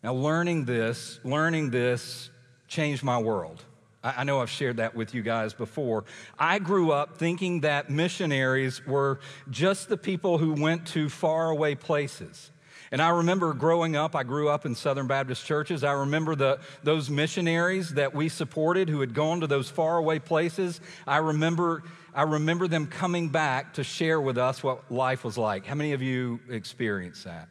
Now, 0.02 0.12
learning 0.12 0.64
this, 0.64 1.21
learning 1.23 1.71
this 1.71 2.31
changed 2.67 3.05
my 3.05 3.19
world. 3.19 3.64
I 4.02 4.25
know 4.25 4.40
I've 4.40 4.50
shared 4.50 4.76
that 4.76 4.95
with 4.95 5.14
you 5.14 5.23
guys 5.23 5.55
before. 5.55 6.05
I 6.38 6.59
grew 6.59 6.93
up 6.93 7.17
thinking 7.17 7.61
that 7.61 7.90
missionaries 7.90 8.85
were 8.87 9.19
just 9.50 9.88
the 9.88 9.97
people 9.97 10.38
who 10.38 10.52
went 10.52 10.87
to 10.88 11.09
faraway 11.09 11.75
places. 11.75 12.50
And 12.90 13.02
I 13.02 13.11
remember 13.11 13.52
growing 13.52 13.97
up, 13.97 14.16
I 14.16 14.23
grew 14.23 14.49
up 14.49 14.64
in 14.64 14.75
Southern 14.75 15.07
Baptist 15.07 15.45
churches. 15.45 15.85
I 15.85 15.92
remember 15.92 16.35
the, 16.35 16.61
those 16.83 17.11
missionaries 17.11 17.90
that 17.95 18.14
we 18.14 18.28
supported 18.28 18.88
who 18.88 19.00
had 19.00 19.12
gone 19.12 19.40
to 19.40 19.47
those 19.47 19.68
faraway 19.68 20.18
places. 20.18 20.80
I 21.07 21.18
remember, 21.18 21.83
I 22.14 22.23
remember 22.23 22.66
them 22.66 22.87
coming 22.87 23.28
back 23.28 23.75
to 23.75 23.85
share 23.85 24.21
with 24.21 24.38
us 24.38 24.62
what 24.62 24.90
life 24.90 25.23
was 25.23 25.37
like. 25.37 25.66
How 25.66 25.75
many 25.75 25.92
of 25.92 26.00
you 26.00 26.40
experienced 26.49 27.25
that? 27.25 27.49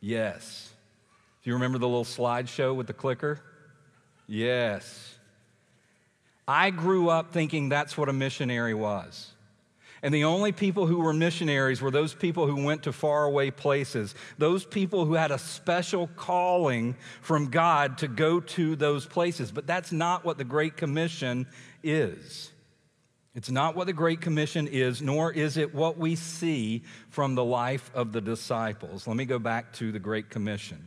Yes. 0.00 0.72
Do 1.42 1.50
you 1.50 1.54
remember 1.54 1.78
the 1.78 1.88
little 1.88 2.04
slideshow 2.04 2.76
with 2.76 2.86
the 2.86 2.92
clicker? 2.92 3.40
Yes. 4.26 5.16
I 6.46 6.70
grew 6.70 7.08
up 7.08 7.32
thinking 7.32 7.70
that's 7.70 7.96
what 7.98 8.08
a 8.08 8.12
missionary 8.12 8.74
was. 8.74 9.33
And 10.04 10.12
the 10.12 10.24
only 10.24 10.52
people 10.52 10.86
who 10.86 10.98
were 10.98 11.14
missionaries 11.14 11.80
were 11.80 11.90
those 11.90 12.12
people 12.12 12.46
who 12.46 12.62
went 12.62 12.82
to 12.82 12.92
faraway 12.92 13.50
places, 13.50 14.14
those 14.36 14.62
people 14.66 15.06
who 15.06 15.14
had 15.14 15.30
a 15.30 15.38
special 15.38 16.08
calling 16.08 16.94
from 17.22 17.48
God 17.48 17.96
to 17.98 18.06
go 18.06 18.38
to 18.40 18.76
those 18.76 19.06
places. 19.06 19.50
But 19.50 19.66
that's 19.66 19.92
not 19.92 20.22
what 20.22 20.36
the 20.36 20.44
Great 20.44 20.76
Commission 20.76 21.46
is. 21.82 22.52
It's 23.34 23.50
not 23.50 23.76
what 23.76 23.86
the 23.86 23.94
Great 23.94 24.20
Commission 24.20 24.68
is, 24.68 25.00
nor 25.00 25.32
is 25.32 25.56
it 25.56 25.74
what 25.74 25.96
we 25.96 26.16
see 26.16 26.82
from 27.08 27.34
the 27.34 27.44
life 27.44 27.90
of 27.94 28.12
the 28.12 28.20
disciples. 28.20 29.06
Let 29.06 29.16
me 29.16 29.24
go 29.24 29.38
back 29.38 29.72
to 29.74 29.90
the 29.90 29.98
Great 29.98 30.28
Commission. 30.28 30.86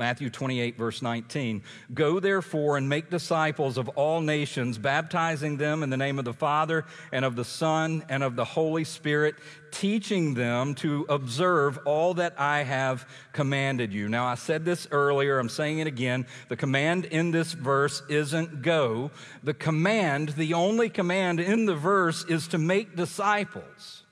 Matthew 0.00 0.30
28, 0.30 0.78
verse 0.78 1.02
19. 1.02 1.62
Go 1.92 2.20
therefore 2.20 2.78
and 2.78 2.88
make 2.88 3.10
disciples 3.10 3.76
of 3.76 3.90
all 3.90 4.22
nations, 4.22 4.78
baptizing 4.78 5.58
them 5.58 5.82
in 5.82 5.90
the 5.90 5.98
name 5.98 6.18
of 6.18 6.24
the 6.24 6.32
Father 6.32 6.86
and 7.12 7.22
of 7.22 7.36
the 7.36 7.44
Son 7.44 8.02
and 8.08 8.22
of 8.22 8.34
the 8.34 8.46
Holy 8.46 8.82
Spirit, 8.82 9.34
teaching 9.70 10.32
them 10.32 10.74
to 10.76 11.04
observe 11.10 11.78
all 11.84 12.14
that 12.14 12.34
I 12.40 12.62
have 12.62 13.06
commanded 13.34 13.92
you. 13.92 14.08
Now, 14.08 14.24
I 14.24 14.36
said 14.36 14.64
this 14.64 14.88
earlier, 14.90 15.38
I'm 15.38 15.50
saying 15.50 15.80
it 15.80 15.86
again. 15.86 16.26
The 16.48 16.56
command 16.56 17.04
in 17.04 17.30
this 17.30 17.52
verse 17.52 18.02
isn't 18.08 18.62
go. 18.62 19.10
The 19.42 19.52
command, 19.52 20.30
the 20.30 20.54
only 20.54 20.88
command 20.88 21.40
in 21.40 21.66
the 21.66 21.76
verse, 21.76 22.24
is 22.24 22.48
to 22.48 22.58
make 22.58 22.96
disciples. 22.96 24.04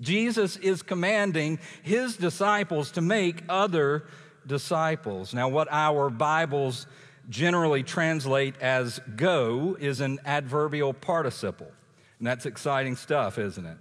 Jesus 0.00 0.56
is 0.56 0.82
commanding 0.82 1.58
his 1.82 2.16
disciples 2.16 2.92
to 2.92 3.02
make 3.02 3.42
other 3.48 4.06
disciples. 4.46 5.34
Now, 5.34 5.48
what 5.48 5.68
our 5.70 6.10
Bibles 6.10 6.86
generally 7.28 7.82
translate 7.82 8.54
as 8.60 9.00
go 9.16 9.76
is 9.78 10.00
an 10.00 10.18
adverbial 10.24 10.92
participle. 10.92 11.70
And 12.18 12.26
that's 12.26 12.46
exciting 12.46 12.96
stuff, 12.96 13.38
isn't 13.38 13.64
it? 13.64 13.78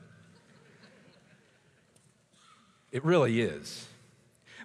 It 2.91 3.03
really 3.03 3.41
is. 3.41 3.87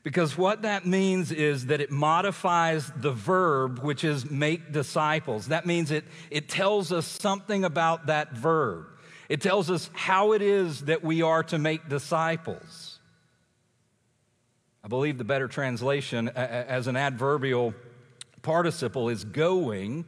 Because 0.02 0.36
what 0.36 0.62
that 0.62 0.86
means 0.86 1.32
is 1.32 1.66
that 1.66 1.80
it 1.80 1.90
modifies 1.90 2.92
the 2.96 3.10
verb, 3.10 3.78
which 3.78 4.04
is 4.04 4.30
make 4.30 4.70
disciples. 4.70 5.48
That 5.48 5.64
means 5.64 5.90
it, 5.90 6.04
it 6.30 6.48
tells 6.48 6.92
us 6.92 7.06
something 7.06 7.64
about 7.64 8.06
that 8.06 8.32
verb. 8.32 8.86
It 9.30 9.40
tells 9.40 9.70
us 9.70 9.88
how 9.94 10.32
it 10.32 10.42
is 10.42 10.82
that 10.82 11.02
we 11.02 11.22
are 11.22 11.42
to 11.44 11.58
make 11.58 11.88
disciples. 11.88 12.83
I 14.84 14.86
believe 14.86 15.16
the 15.16 15.24
better 15.24 15.48
translation 15.48 16.28
as 16.28 16.88
an 16.88 16.96
adverbial 16.96 17.72
participle 18.42 19.08
is 19.08 19.24
going, 19.24 20.04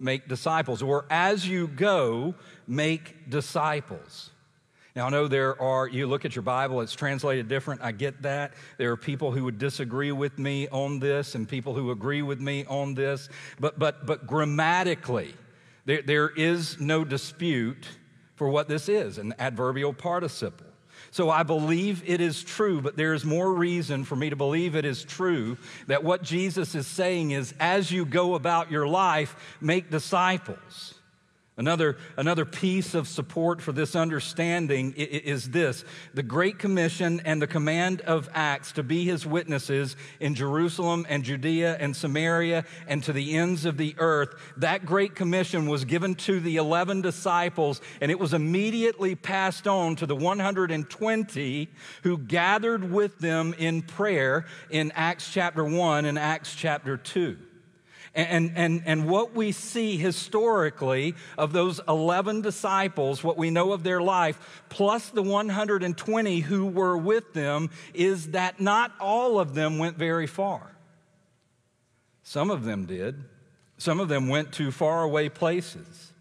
make 0.00 0.26
disciples, 0.26 0.82
or 0.82 1.06
as 1.10 1.46
you 1.46 1.68
go, 1.68 2.34
make 2.66 3.30
disciples. 3.30 4.30
Now, 4.96 5.06
I 5.06 5.10
know 5.10 5.28
there 5.28 5.60
are, 5.62 5.86
you 5.86 6.08
look 6.08 6.24
at 6.24 6.34
your 6.34 6.42
Bible, 6.42 6.80
it's 6.80 6.94
translated 6.94 7.46
different. 7.46 7.82
I 7.82 7.92
get 7.92 8.22
that. 8.22 8.54
There 8.78 8.90
are 8.90 8.96
people 8.96 9.30
who 9.30 9.44
would 9.44 9.58
disagree 9.58 10.10
with 10.10 10.40
me 10.40 10.66
on 10.70 10.98
this 10.98 11.36
and 11.36 11.48
people 11.48 11.74
who 11.74 11.92
agree 11.92 12.22
with 12.22 12.40
me 12.40 12.64
on 12.64 12.94
this. 12.94 13.28
But, 13.60 13.78
but, 13.78 14.06
but 14.06 14.26
grammatically, 14.26 15.34
there, 15.84 16.02
there 16.02 16.30
is 16.30 16.80
no 16.80 17.04
dispute 17.04 17.86
for 18.34 18.48
what 18.48 18.66
this 18.68 18.88
is 18.88 19.18
an 19.18 19.34
adverbial 19.38 19.92
participle. 19.92 20.66
So 21.10 21.30
I 21.30 21.42
believe 21.42 22.02
it 22.06 22.20
is 22.20 22.42
true, 22.42 22.80
but 22.80 22.96
there 22.96 23.14
is 23.14 23.24
more 23.24 23.52
reason 23.52 24.04
for 24.04 24.16
me 24.16 24.30
to 24.30 24.36
believe 24.36 24.74
it 24.74 24.84
is 24.84 25.04
true 25.04 25.56
that 25.86 26.04
what 26.04 26.22
Jesus 26.22 26.74
is 26.74 26.86
saying 26.86 27.30
is 27.30 27.54
as 27.58 27.90
you 27.90 28.04
go 28.04 28.34
about 28.34 28.70
your 28.70 28.86
life, 28.86 29.36
make 29.60 29.90
disciples. 29.90 30.95
Another, 31.58 31.96
another 32.18 32.44
piece 32.44 32.94
of 32.94 33.08
support 33.08 33.62
for 33.62 33.72
this 33.72 33.96
understanding 33.96 34.92
is 34.92 35.48
this 35.48 35.86
the 36.12 36.22
Great 36.22 36.58
Commission 36.58 37.22
and 37.24 37.40
the 37.40 37.46
command 37.46 38.02
of 38.02 38.28
Acts 38.34 38.72
to 38.72 38.82
be 38.82 39.06
his 39.06 39.24
witnesses 39.24 39.96
in 40.20 40.34
Jerusalem 40.34 41.06
and 41.08 41.24
Judea 41.24 41.78
and 41.80 41.96
Samaria 41.96 42.66
and 42.86 43.02
to 43.04 43.14
the 43.14 43.36
ends 43.38 43.64
of 43.64 43.78
the 43.78 43.94
earth. 43.96 44.34
That 44.58 44.84
Great 44.84 45.14
Commission 45.14 45.66
was 45.66 45.86
given 45.86 46.14
to 46.16 46.40
the 46.40 46.56
11 46.56 47.00
disciples 47.00 47.80
and 48.02 48.10
it 48.10 48.18
was 48.18 48.34
immediately 48.34 49.14
passed 49.14 49.66
on 49.66 49.96
to 49.96 50.04
the 50.04 50.14
120 50.14 51.68
who 52.02 52.18
gathered 52.18 52.90
with 52.90 53.18
them 53.18 53.54
in 53.56 53.80
prayer 53.80 54.44
in 54.68 54.92
Acts 54.94 55.32
chapter 55.32 55.64
1 55.64 56.04
and 56.04 56.18
Acts 56.18 56.54
chapter 56.54 56.98
2. 56.98 57.38
And, 58.16 58.52
and, 58.56 58.82
and 58.86 59.06
what 59.06 59.34
we 59.34 59.52
see 59.52 59.98
historically 59.98 61.14
of 61.36 61.52
those 61.52 61.82
11 61.86 62.40
disciples, 62.40 63.22
what 63.22 63.36
we 63.36 63.50
know 63.50 63.72
of 63.72 63.82
their 63.82 64.00
life, 64.00 64.64
plus 64.70 65.10
the 65.10 65.22
120 65.22 66.40
who 66.40 66.66
were 66.66 66.96
with 66.96 67.34
them, 67.34 67.68
is 67.92 68.30
that 68.30 68.58
not 68.58 68.92
all 68.98 69.38
of 69.38 69.54
them 69.54 69.76
went 69.76 69.98
very 69.98 70.26
far. 70.26 70.62
Some 72.22 72.50
of 72.50 72.64
them 72.64 72.86
did. 72.86 73.22
Some 73.76 74.00
of 74.00 74.08
them 74.08 74.28
went 74.28 74.52
to 74.54 74.72
faraway 74.72 75.28
places. 75.28 76.14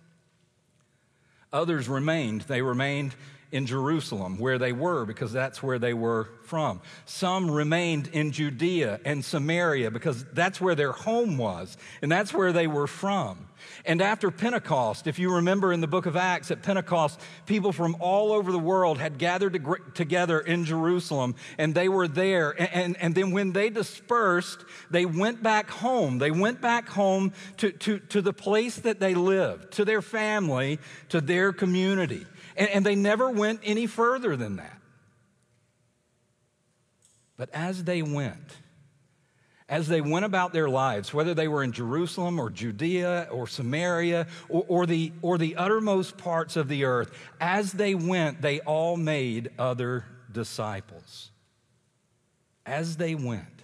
Others 1.53 1.87
remained. 1.87 2.41
They 2.41 2.61
remained 2.61 3.15
in 3.51 3.65
Jerusalem, 3.65 4.37
where 4.37 4.57
they 4.57 4.71
were, 4.71 5.05
because 5.05 5.31
that's 5.31 5.61
where 5.61 5.79
they 5.79 5.93
were 5.93 6.29
from. 6.43 6.81
Some 7.05 7.49
remained 7.49 8.07
in 8.07 8.31
Judea 8.31 8.99
and 9.05 9.23
Samaria, 9.23 9.91
because 9.91 10.25
that's 10.33 10.59
where 10.59 10.75
their 10.75 10.91
home 10.91 11.37
was, 11.37 11.77
and 12.01 12.11
that's 12.11 12.33
where 12.33 12.51
they 12.51 12.67
were 12.67 12.87
from. 12.87 13.47
And 13.85 14.01
after 14.01 14.31
Pentecost, 14.31 15.07
if 15.07 15.19
you 15.19 15.35
remember 15.35 15.71
in 15.71 15.81
the 15.81 15.87
book 15.87 16.05
of 16.05 16.15
Acts, 16.15 16.51
at 16.51 16.63
Pentecost, 16.63 17.19
people 17.45 17.71
from 17.71 17.95
all 17.99 18.31
over 18.31 18.51
the 18.51 18.59
world 18.59 18.97
had 18.97 19.17
gathered 19.17 19.65
together 19.93 20.39
in 20.39 20.65
Jerusalem, 20.65 21.35
and 21.57 21.73
they 21.73 21.89
were 21.89 22.07
there. 22.07 22.51
And, 22.51 22.73
and, 22.73 22.97
and, 22.97 23.15
then 23.15 23.31
when 23.31 23.53
they 23.53 23.69
dispersed, 23.69 24.63
they 24.89 25.05
went 25.05 25.41
back 25.41 25.69
home. 25.69 26.17
They 26.17 26.31
went 26.31 26.61
back 26.61 26.89
home 26.89 27.33
to, 27.57 27.71
to, 27.71 27.99
to 27.99 28.21
the 28.21 28.33
place 28.33 28.77
that 28.77 28.99
they 28.99 29.15
lived, 29.15 29.73
to 29.73 29.85
their 29.85 30.01
family, 30.01 30.79
to 31.09 31.21
their 31.21 31.53
community. 31.53 32.25
And, 32.55 32.69
and 32.69 32.85
they 32.85 32.95
never 32.95 33.29
went 33.29 33.62
any 33.63 33.88
further 33.88 34.35
than 34.35 34.57
that. 34.57 34.79
But 37.38 37.50
as 37.53 37.83
they 37.83 38.01
went, 38.01 38.57
as 39.67 39.88
they 39.88 40.00
went 40.00 40.25
about 40.25 40.53
their 40.53 40.69
lives, 40.69 41.13
whether 41.13 41.33
they 41.33 41.47
were 41.47 41.63
in 41.63 41.71
Jerusalem 41.71 42.39
or 42.39 42.50
Judea 42.50 43.27
or 43.31 43.47
Samaria 43.47 44.27
or, 44.47 44.65
or, 44.67 44.85
the, 44.85 45.12
or 45.21 45.38
the 45.38 45.55
uttermost 45.55 46.17
parts 46.17 46.55
of 46.55 46.67
the 46.67 46.85
earth, 46.85 47.12
as 47.41 47.71
they 47.71 47.95
went, 47.95 48.41
they 48.41 48.59
all 48.62 48.95
made 48.95 49.50
other 49.57 50.05
disciples. 50.31 51.31
As 52.65 52.97
they 52.97 53.15
went, 53.15 53.63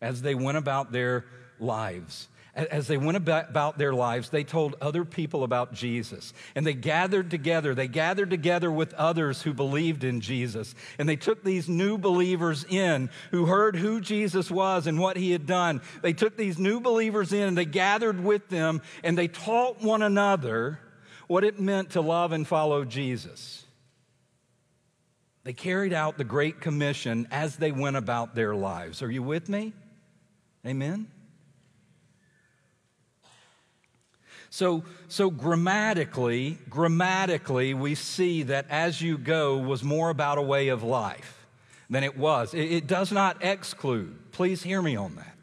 as 0.00 0.22
they 0.22 0.34
went 0.34 0.58
about 0.58 0.92
their 0.92 1.24
lives, 1.58 2.28
as 2.58 2.88
they 2.88 2.96
went 2.96 3.16
about 3.16 3.78
their 3.78 3.94
lives, 3.94 4.30
they 4.30 4.42
told 4.42 4.74
other 4.80 5.04
people 5.04 5.44
about 5.44 5.72
Jesus. 5.72 6.32
And 6.56 6.66
they 6.66 6.74
gathered 6.74 7.30
together. 7.30 7.74
They 7.74 7.86
gathered 7.86 8.30
together 8.30 8.70
with 8.70 8.92
others 8.94 9.42
who 9.42 9.54
believed 9.54 10.02
in 10.02 10.20
Jesus. 10.20 10.74
And 10.98 11.08
they 11.08 11.16
took 11.16 11.44
these 11.44 11.68
new 11.68 11.98
believers 11.98 12.64
in 12.68 13.10
who 13.30 13.46
heard 13.46 13.76
who 13.76 14.00
Jesus 14.00 14.50
was 14.50 14.88
and 14.88 14.98
what 14.98 15.16
he 15.16 15.30
had 15.30 15.46
done. 15.46 15.80
They 16.02 16.12
took 16.12 16.36
these 16.36 16.58
new 16.58 16.80
believers 16.80 17.32
in 17.32 17.46
and 17.46 17.56
they 17.56 17.64
gathered 17.64 18.22
with 18.22 18.48
them 18.48 18.82
and 19.04 19.16
they 19.16 19.28
taught 19.28 19.80
one 19.80 20.02
another 20.02 20.80
what 21.28 21.44
it 21.44 21.60
meant 21.60 21.90
to 21.90 22.00
love 22.00 22.32
and 22.32 22.46
follow 22.46 22.84
Jesus. 22.84 23.64
They 25.44 25.52
carried 25.52 25.92
out 25.92 26.18
the 26.18 26.24
Great 26.24 26.60
Commission 26.60 27.28
as 27.30 27.56
they 27.56 27.70
went 27.70 27.96
about 27.96 28.34
their 28.34 28.54
lives. 28.54 29.00
Are 29.00 29.10
you 29.10 29.22
with 29.22 29.48
me? 29.48 29.72
Amen? 30.66 31.06
So, 34.50 34.84
so 35.08 35.30
grammatically, 35.30 36.58
grammatically, 36.70 37.74
we 37.74 37.94
see 37.94 38.44
that 38.44 38.66
as 38.70 39.02
you 39.02 39.18
go 39.18 39.58
was 39.58 39.82
more 39.82 40.10
about 40.10 40.38
a 40.38 40.42
way 40.42 40.68
of 40.68 40.82
life 40.82 41.46
than 41.90 42.04
it 42.04 42.16
was. 42.16 42.54
It, 42.54 42.72
it 42.72 42.86
does 42.86 43.12
not 43.12 43.44
exclude. 43.44 44.32
Please 44.32 44.62
hear 44.62 44.80
me 44.80 44.96
on 44.96 45.16
that. 45.16 45.34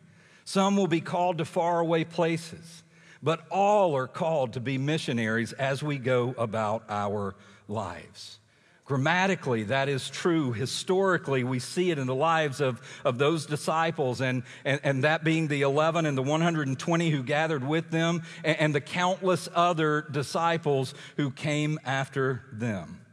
Some 0.44 0.78
will 0.78 0.88
be 0.88 1.02
called 1.02 1.40
to 1.40 1.46
faraway 1.46 2.04
places, 2.04 2.84
but 3.22 3.46
all 3.50 3.96
are 3.96 4.08
called 4.08 4.54
to 4.54 4.60
be 4.60 4.78
missionaries 4.78 5.54
as 5.54 5.82
we 5.82 5.98
go 5.98 6.36
about 6.38 6.84
our 6.90 7.36
lives. 7.68 8.40
Grammatically, 8.86 9.64
that 9.64 9.90
is 9.90 10.10
true. 10.10 10.54
Historically, 10.54 11.44
we 11.44 11.58
see 11.58 11.90
it 11.90 11.98
in 11.98 12.06
the 12.06 12.14
lives 12.14 12.62
of, 12.62 12.80
of 13.04 13.18
those 13.18 13.48
disciples, 13.48 14.22
and, 14.22 14.44
and, 14.64 14.80
and 14.84 15.04
that 15.04 15.24
being 15.24 15.48
the 15.48 15.64
11 15.64 16.06
and 16.06 16.16
the 16.16 16.22
120 16.22 17.10
who 17.10 17.24
gathered 17.24 17.68
with 17.68 17.90
them, 17.90 18.22
and, 18.44 18.60
and 18.60 18.76
the 18.76 18.82
countless 18.82 19.50
other 19.56 20.06
disciples 20.12 20.94
who 21.18 21.32
came 21.32 21.80
after 21.84 22.44
them. 22.54 23.05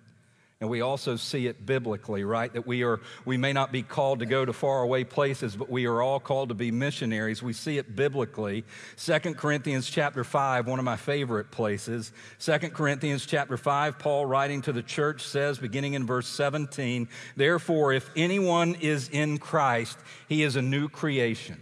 And 0.62 0.70
we 0.70 0.80
also 0.80 1.16
see 1.16 1.48
it 1.48 1.66
biblically, 1.66 2.22
right? 2.22 2.52
That 2.52 2.68
we 2.68 2.84
are 2.84 3.00
we 3.24 3.36
may 3.36 3.52
not 3.52 3.72
be 3.72 3.82
called 3.82 4.20
to 4.20 4.26
go 4.26 4.44
to 4.44 4.52
faraway 4.52 5.02
places, 5.02 5.56
but 5.56 5.68
we 5.68 5.86
are 5.86 6.00
all 6.00 6.20
called 6.20 6.50
to 6.50 6.54
be 6.54 6.70
missionaries. 6.70 7.42
We 7.42 7.52
see 7.52 7.78
it 7.78 7.96
biblically. 7.96 8.62
Second 8.94 9.36
Corinthians 9.36 9.90
chapter 9.90 10.22
5, 10.22 10.68
one 10.68 10.78
of 10.78 10.84
my 10.84 10.96
favorite 10.96 11.50
places. 11.50 12.12
Second 12.38 12.74
Corinthians 12.74 13.26
chapter 13.26 13.56
5, 13.56 13.98
Paul 13.98 14.24
writing 14.24 14.62
to 14.62 14.72
the 14.72 14.84
church 14.84 15.24
says, 15.24 15.58
beginning 15.58 15.94
in 15.94 16.06
verse 16.06 16.28
17, 16.28 17.08
Therefore, 17.34 17.92
if 17.92 18.08
anyone 18.14 18.76
is 18.76 19.08
in 19.08 19.38
Christ, 19.38 19.98
he 20.28 20.44
is 20.44 20.54
a 20.54 20.62
new 20.62 20.88
creation 20.88 21.60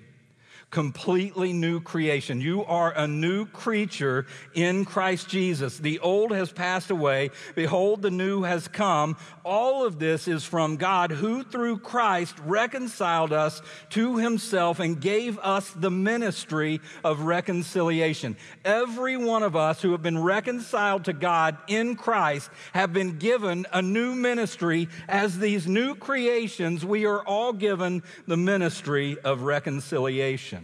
completely 0.71 1.53
new 1.53 1.81
creation. 1.81 2.41
You 2.41 2.65
are 2.65 2.93
a 2.97 3.07
new 3.07 3.45
creature 3.47 4.27
in 4.55 4.85
Christ 4.85 5.29
Jesus. 5.29 5.79
The 5.79 5.99
old 5.99 6.31
has 6.31 6.53
passed 6.53 6.91
away. 6.91 7.31
Behold, 7.55 8.03
the 8.03 8.11
new 8.11 8.43
has 8.43 8.69
come. 8.69 9.17
All 9.45 9.85
of 9.85 9.99
this 9.99 10.29
is 10.29 10.45
from 10.45 10.77
God, 10.77 11.11
who 11.11 11.43
through 11.43 11.79
Christ 11.79 12.37
reconciled 12.45 13.33
us 13.33 13.63
to 13.91 14.19
himself 14.19 14.79
and 14.79 15.01
gave 15.01 15.39
us 15.41 15.71
the 15.71 15.91
ministry 15.91 16.81
of 17.03 17.23
reconciliation. 17.23 18.37
Every 18.65 19.17
one 19.17 19.43
of 19.43 19.57
us 19.57 19.83
who 19.83 19.91
have 19.93 20.03
been 20.03 20.23
reconciled 20.23 21.05
to 21.07 21.13
God 21.13 21.59
in 21.67 21.97
Christ 21.97 22.51
have 22.75 22.93
been 22.93 23.19
given 23.19 23.67
a 23.73 23.83
new 23.83 24.15
ministry. 24.15 24.89
As 25.09 25.39
these 25.39 25.67
new 25.67 25.97
creations, 25.97 26.85
we 26.85 27.07
are 27.07 27.23
all 27.25 27.53
given 27.53 28.03
the 28.27 28.37
ministry 28.37 29.19
of 29.25 29.43
reconciliation. 29.43 30.60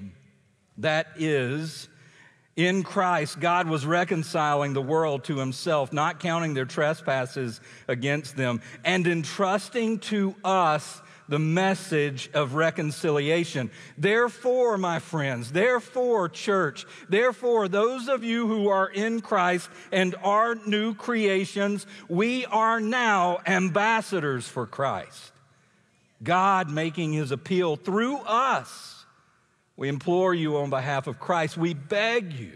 That 0.79 1.09
is, 1.17 1.89
in 2.57 2.83
Christ, 2.83 3.39
God 3.39 3.69
was 3.69 3.85
reconciling 3.85 4.73
the 4.73 4.83
world 4.83 5.25
to 5.25 5.37
himself, 5.37 5.93
not 5.93 6.21
counting 6.21 6.55
their 6.55 6.65
trespasses 6.65 7.61
against 7.87 8.37
them, 8.37 8.63
and 8.85 9.07
entrusting 9.07 9.99
to 10.01 10.35
us 10.43 11.03
the 11.29 11.39
message 11.39 12.31
of 12.35 12.55
reconciliation. 12.55 13.71
Therefore, 13.99 14.79
my 14.79 15.01
friends, 15.01 15.53
therefore, 15.53 16.29
church, 16.29 16.87
therefore, 17.09 17.69
those 17.69 18.09
of 18.09 18.25
you 18.25 18.47
who 18.47 18.69
are 18.69 18.89
in 18.89 19.21
Christ 19.21 19.69
and 19.93 20.15
are 20.23 20.55
new 20.55 20.95
creations, 20.95 21.87
we 22.09 22.47
are 22.47 22.81
now 22.81 23.41
ambassadors 23.47 24.49
for 24.49 24.67
Christ. 24.67 25.33
God 26.23 26.71
making 26.71 27.13
his 27.13 27.33
appeal 27.33 27.77
through 27.77 28.19
us 28.19 28.96
we 29.77 29.89
implore 29.89 30.35
you 30.35 30.57
on 30.57 30.71
behalf 30.71 31.07
of 31.07 31.19
Christ. 31.19 31.57
We 31.57 31.75
beg 31.75 32.33
you. 32.33 32.53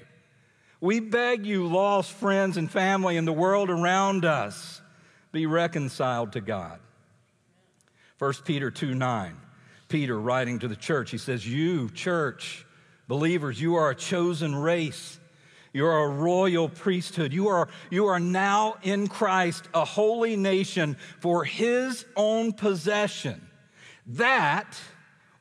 We 0.80 1.00
beg 1.00 1.44
you, 1.44 1.66
lost 1.66 2.11
friends 2.12 2.56
and 2.56 2.70
family 2.70 3.16
in 3.18 3.26
the 3.26 3.33
world 3.33 3.68
around 3.68 4.24
us, 4.24 4.80
be 5.30 5.44
reconciled 5.44 6.33
to 6.33 6.40
God. 6.40 6.80
1 8.18 8.33
Peter 8.44 8.70
2 8.70 8.94
9, 8.94 9.37
Peter 9.88 10.18
writing 10.18 10.59
to 10.61 10.68
the 10.68 10.76
church, 10.76 11.11
he 11.11 11.18
says, 11.18 11.46
You, 11.46 11.90
church, 11.90 12.64
believers, 13.09 13.61
you 13.61 13.74
are 13.74 13.90
a 13.90 13.94
chosen 13.94 14.54
race. 14.54 15.18
You 15.72 15.87
are 15.87 16.04
a 16.04 16.09
royal 16.09 16.68
priesthood. 16.68 17.33
You 17.33 17.48
are, 17.48 17.68
you 17.90 18.06
are 18.06 18.18
now 18.18 18.76
in 18.83 19.06
Christ 19.06 19.68
a 19.72 19.85
holy 19.85 20.35
nation 20.35 20.96
for 21.20 21.44
his 21.44 22.04
own 22.16 22.52
possession. 22.52 23.40
That 24.06 24.76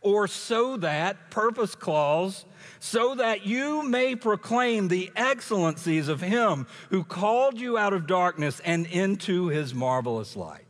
or 0.02 0.28
so 0.28 0.78
that, 0.78 1.30
purpose 1.30 1.76
clause, 1.76 2.46
so 2.80 3.16
that 3.16 3.46
you 3.46 3.84
may 3.84 4.16
proclaim 4.16 4.88
the 4.88 5.12
excellencies 5.16 6.08
of 6.08 6.22
him 6.22 6.68
who 6.90 7.04
called 7.04 7.60
you 7.60 7.78
out 7.78 7.94
of 7.94 8.08
darkness 8.08 8.62
and 8.64 8.86
into 8.88 9.48
his 9.48 9.74
marvelous 9.74 10.36
light. 10.36 10.66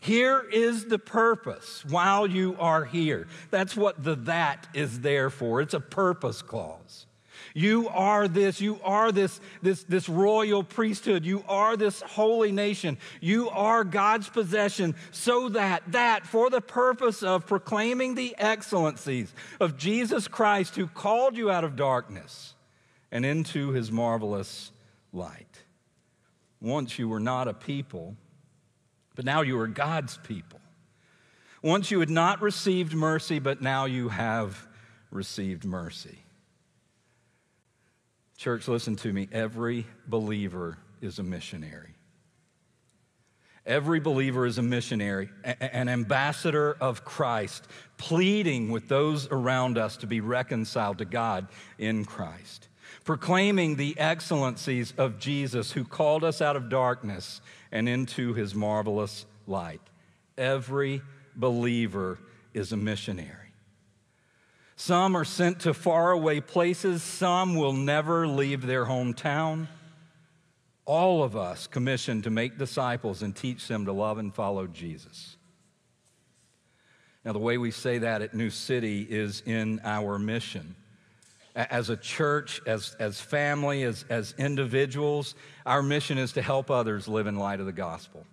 Here 0.00 0.40
is 0.52 0.84
the 0.84 0.98
purpose 0.98 1.84
while 1.86 2.26
you 2.26 2.56
are 2.60 2.84
here. 2.84 3.26
That's 3.50 3.74
what 3.74 4.04
the 4.04 4.14
that 4.16 4.68
is 4.74 5.00
there 5.00 5.30
for. 5.30 5.62
It's 5.62 5.74
a 5.74 5.80
purpose 5.80 6.42
clause. 6.42 7.06
You 7.56 7.88
are 7.88 8.26
this, 8.26 8.60
you 8.60 8.80
are 8.82 9.12
this, 9.12 9.40
this, 9.62 9.84
this 9.84 10.08
royal 10.08 10.64
priesthood, 10.64 11.24
you 11.24 11.44
are 11.48 11.76
this 11.76 12.02
holy 12.02 12.50
nation, 12.50 12.98
you 13.20 13.48
are 13.48 13.84
God's 13.84 14.28
possession, 14.28 14.96
so 15.12 15.48
that, 15.50 15.84
that 15.92 16.26
for 16.26 16.50
the 16.50 16.60
purpose 16.60 17.22
of 17.22 17.46
proclaiming 17.46 18.16
the 18.16 18.34
excellencies 18.38 19.32
of 19.60 19.76
Jesus 19.76 20.26
Christ 20.26 20.74
who 20.74 20.88
called 20.88 21.36
you 21.36 21.48
out 21.48 21.62
of 21.62 21.76
darkness 21.76 22.54
and 23.12 23.24
into 23.24 23.70
his 23.70 23.92
marvelous 23.92 24.72
light. 25.12 25.62
Once 26.60 26.98
you 26.98 27.08
were 27.08 27.20
not 27.20 27.46
a 27.46 27.54
people, 27.54 28.16
but 29.14 29.24
now 29.24 29.42
you 29.42 29.56
are 29.60 29.68
God's 29.68 30.18
people. 30.24 30.60
Once 31.62 31.92
you 31.92 32.00
had 32.00 32.10
not 32.10 32.42
received 32.42 32.94
mercy, 32.94 33.38
but 33.38 33.62
now 33.62 33.84
you 33.84 34.08
have 34.08 34.66
received 35.12 35.64
mercy. 35.64 36.23
Church, 38.44 38.68
listen 38.68 38.94
to 38.96 39.10
me. 39.10 39.26
Every 39.32 39.86
believer 40.06 40.76
is 41.00 41.18
a 41.18 41.22
missionary. 41.22 41.94
Every 43.64 44.00
believer 44.00 44.44
is 44.44 44.58
a 44.58 44.62
missionary, 44.62 45.30
an 45.42 45.88
ambassador 45.88 46.76
of 46.78 47.06
Christ, 47.06 47.66
pleading 47.96 48.70
with 48.70 48.86
those 48.86 49.28
around 49.30 49.78
us 49.78 49.96
to 49.96 50.06
be 50.06 50.20
reconciled 50.20 50.98
to 50.98 51.06
God 51.06 51.48
in 51.78 52.04
Christ, 52.04 52.68
proclaiming 53.04 53.76
the 53.76 53.98
excellencies 53.98 54.92
of 54.98 55.18
Jesus 55.18 55.72
who 55.72 55.82
called 55.82 56.22
us 56.22 56.42
out 56.42 56.54
of 56.54 56.68
darkness 56.68 57.40
and 57.72 57.88
into 57.88 58.34
his 58.34 58.54
marvelous 58.54 59.24
light. 59.46 59.80
Every 60.36 61.00
believer 61.34 62.18
is 62.52 62.72
a 62.72 62.76
missionary. 62.76 63.43
Some 64.76 65.16
are 65.16 65.24
sent 65.24 65.60
to 65.60 65.74
faraway 65.74 66.40
places, 66.40 67.02
some 67.02 67.54
will 67.54 67.72
never 67.72 68.26
leave 68.26 68.66
their 68.66 68.84
hometown. 68.84 69.68
All 70.84 71.22
of 71.22 71.36
us 71.36 71.66
commissioned 71.66 72.24
to 72.24 72.30
make 72.30 72.58
disciples 72.58 73.22
and 73.22 73.34
teach 73.34 73.68
them 73.68 73.86
to 73.86 73.92
love 73.92 74.18
and 74.18 74.34
follow 74.34 74.66
Jesus. 74.66 75.36
Now, 77.24 77.32
the 77.32 77.38
way 77.38 77.56
we 77.56 77.70
say 77.70 77.98
that 77.98 78.20
at 78.20 78.34
New 78.34 78.50
City 78.50 79.00
is 79.08 79.42
in 79.46 79.80
our 79.82 80.18
mission. 80.18 80.74
As 81.56 81.88
a 81.88 81.96
church, 81.96 82.60
as, 82.66 82.96
as 82.98 83.20
family, 83.20 83.84
as, 83.84 84.04
as 84.10 84.34
individuals, 84.36 85.34
our 85.64 85.82
mission 85.82 86.18
is 86.18 86.32
to 86.32 86.42
help 86.42 86.70
others 86.70 87.08
live 87.08 87.26
in 87.26 87.36
light 87.36 87.60
of 87.60 87.66
the 87.66 87.72
gospel. 87.72 88.26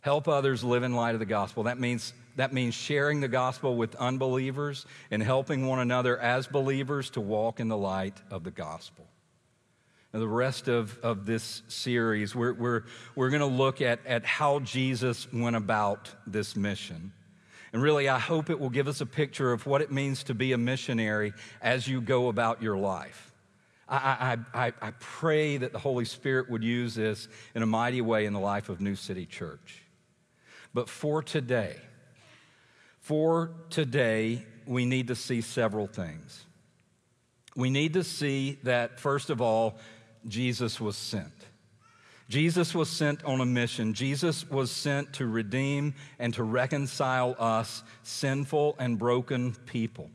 Help 0.00 0.26
others 0.26 0.64
live 0.64 0.82
in 0.82 0.94
light 0.94 1.14
of 1.14 1.18
the 1.20 1.26
gospel. 1.26 1.64
That 1.64 1.78
means 1.78 2.14
that 2.40 2.54
means 2.54 2.74
sharing 2.74 3.20
the 3.20 3.28
gospel 3.28 3.76
with 3.76 3.94
unbelievers 3.96 4.86
and 5.10 5.22
helping 5.22 5.66
one 5.66 5.78
another 5.78 6.18
as 6.18 6.46
believers 6.46 7.10
to 7.10 7.20
walk 7.20 7.60
in 7.60 7.68
the 7.68 7.76
light 7.76 8.16
of 8.30 8.44
the 8.44 8.50
gospel. 8.50 9.06
Now, 10.14 10.20
the 10.20 10.28
rest 10.28 10.66
of, 10.66 10.98
of 11.02 11.26
this 11.26 11.62
series, 11.68 12.34
we're, 12.34 12.54
we're, 12.54 12.84
we're 13.14 13.28
going 13.28 13.40
to 13.40 13.46
look 13.46 13.82
at, 13.82 14.04
at 14.06 14.24
how 14.24 14.60
Jesus 14.60 15.30
went 15.32 15.54
about 15.54 16.10
this 16.26 16.56
mission. 16.56 17.12
And 17.74 17.82
really, 17.82 18.08
I 18.08 18.18
hope 18.18 18.48
it 18.48 18.58
will 18.58 18.70
give 18.70 18.88
us 18.88 19.02
a 19.02 19.06
picture 19.06 19.52
of 19.52 19.66
what 19.66 19.82
it 19.82 19.92
means 19.92 20.24
to 20.24 20.34
be 20.34 20.52
a 20.52 20.58
missionary 20.58 21.34
as 21.60 21.86
you 21.86 22.00
go 22.00 22.28
about 22.28 22.62
your 22.62 22.76
life. 22.76 23.32
I, 23.86 24.38
I, 24.54 24.66
I, 24.66 24.72
I 24.80 24.90
pray 24.98 25.58
that 25.58 25.72
the 25.72 25.78
Holy 25.78 26.06
Spirit 26.06 26.50
would 26.50 26.64
use 26.64 26.94
this 26.94 27.28
in 27.54 27.62
a 27.62 27.66
mighty 27.66 28.00
way 28.00 28.24
in 28.24 28.32
the 28.32 28.40
life 28.40 28.70
of 28.70 28.80
New 28.80 28.96
City 28.96 29.26
Church. 29.26 29.82
But 30.72 30.88
for 30.88 31.22
today, 31.22 31.76
for 33.00 33.52
today, 33.70 34.44
we 34.66 34.84
need 34.84 35.08
to 35.08 35.16
see 35.16 35.40
several 35.40 35.86
things. 35.86 36.44
We 37.56 37.70
need 37.70 37.94
to 37.94 38.04
see 38.04 38.58
that, 38.62 39.00
first 39.00 39.30
of 39.30 39.40
all, 39.40 39.78
Jesus 40.28 40.80
was 40.80 40.96
sent. 40.96 41.32
Jesus 42.28 42.74
was 42.74 42.88
sent 42.88 43.24
on 43.24 43.40
a 43.40 43.46
mission. 43.46 43.92
Jesus 43.92 44.48
was 44.48 44.70
sent 44.70 45.14
to 45.14 45.26
redeem 45.26 45.94
and 46.20 46.32
to 46.34 46.44
reconcile 46.44 47.34
us, 47.40 47.82
sinful 48.04 48.76
and 48.78 48.98
broken 48.98 49.54
people. 49.66 50.10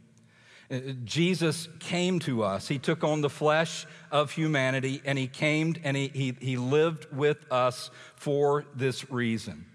Uh, 0.72 0.80
Jesus 1.04 1.68
came 1.80 2.20
to 2.20 2.44
us. 2.44 2.70
He 2.70 2.80
took 2.80 3.04
on 3.04 3.20
the 3.20 3.30
flesh 3.30 3.86
of 4.12 4.32
humanity 4.32 5.02
and 5.04 5.18
he 5.18 5.28
came 5.28 5.76
and 5.84 5.98
he, 5.98 6.08
he, 6.08 6.36
he 6.40 6.58
lived 6.58 7.08
with 7.12 7.52
us 7.52 7.92
for 8.16 8.66
this 8.74 9.12
reason. 9.12 9.66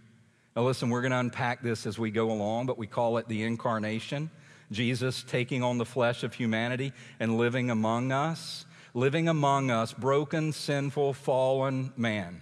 Now, 0.56 0.62
listen, 0.62 0.90
we're 0.90 1.02
going 1.02 1.12
to 1.12 1.18
unpack 1.18 1.62
this 1.62 1.86
as 1.86 1.98
we 1.98 2.10
go 2.10 2.30
along, 2.30 2.66
but 2.66 2.76
we 2.76 2.86
call 2.86 3.18
it 3.18 3.28
the 3.28 3.44
incarnation. 3.44 4.30
Jesus 4.72 5.22
taking 5.22 5.62
on 5.62 5.78
the 5.78 5.84
flesh 5.84 6.22
of 6.22 6.34
humanity 6.34 6.92
and 7.18 7.36
living 7.36 7.70
among 7.70 8.12
us, 8.12 8.66
living 8.94 9.28
among 9.28 9.70
us, 9.70 9.92
broken, 9.92 10.52
sinful, 10.52 11.14
fallen 11.14 11.92
man, 11.96 12.40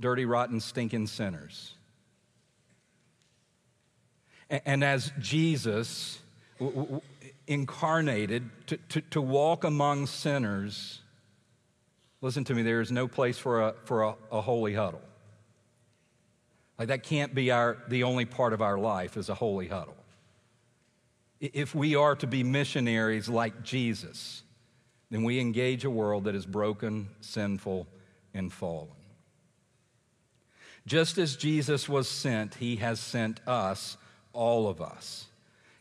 dirty, 0.00 0.24
rotten, 0.24 0.60
stinking 0.60 1.06
sinners. 1.06 1.74
And 4.50 4.84
as 4.84 5.12
Jesus 5.18 6.18
incarnated 7.46 8.50
to, 8.66 8.76
to, 8.76 9.00
to 9.00 9.20
walk 9.20 9.64
among 9.64 10.06
sinners, 10.06 11.00
listen 12.20 12.44
to 12.44 12.54
me, 12.54 12.62
there 12.62 12.80
is 12.80 12.92
no 12.92 13.08
place 13.08 13.38
for 13.38 13.62
a, 13.62 13.74
for 13.84 14.02
a, 14.02 14.14
a 14.30 14.40
holy 14.42 14.74
huddle. 14.74 15.00
Like 16.82 16.88
that 16.88 17.04
can't 17.04 17.32
be 17.32 17.52
our, 17.52 17.76
the 17.86 18.02
only 18.02 18.24
part 18.24 18.52
of 18.52 18.60
our 18.60 18.76
life 18.76 19.16
is 19.16 19.28
a 19.28 19.36
holy 19.36 19.68
huddle. 19.68 19.94
If 21.38 21.76
we 21.76 21.94
are 21.94 22.16
to 22.16 22.26
be 22.26 22.42
missionaries 22.42 23.28
like 23.28 23.62
Jesus, 23.62 24.42
then 25.08 25.22
we 25.22 25.38
engage 25.38 25.84
a 25.84 25.90
world 25.90 26.24
that 26.24 26.34
is 26.34 26.44
broken, 26.44 27.10
sinful, 27.20 27.86
and 28.34 28.52
fallen. 28.52 28.88
Just 30.84 31.18
as 31.18 31.36
Jesus 31.36 31.88
was 31.88 32.08
sent, 32.08 32.56
he 32.56 32.74
has 32.74 32.98
sent 32.98 33.38
us, 33.46 33.96
all 34.32 34.68
of 34.68 34.82
us. 34.82 35.28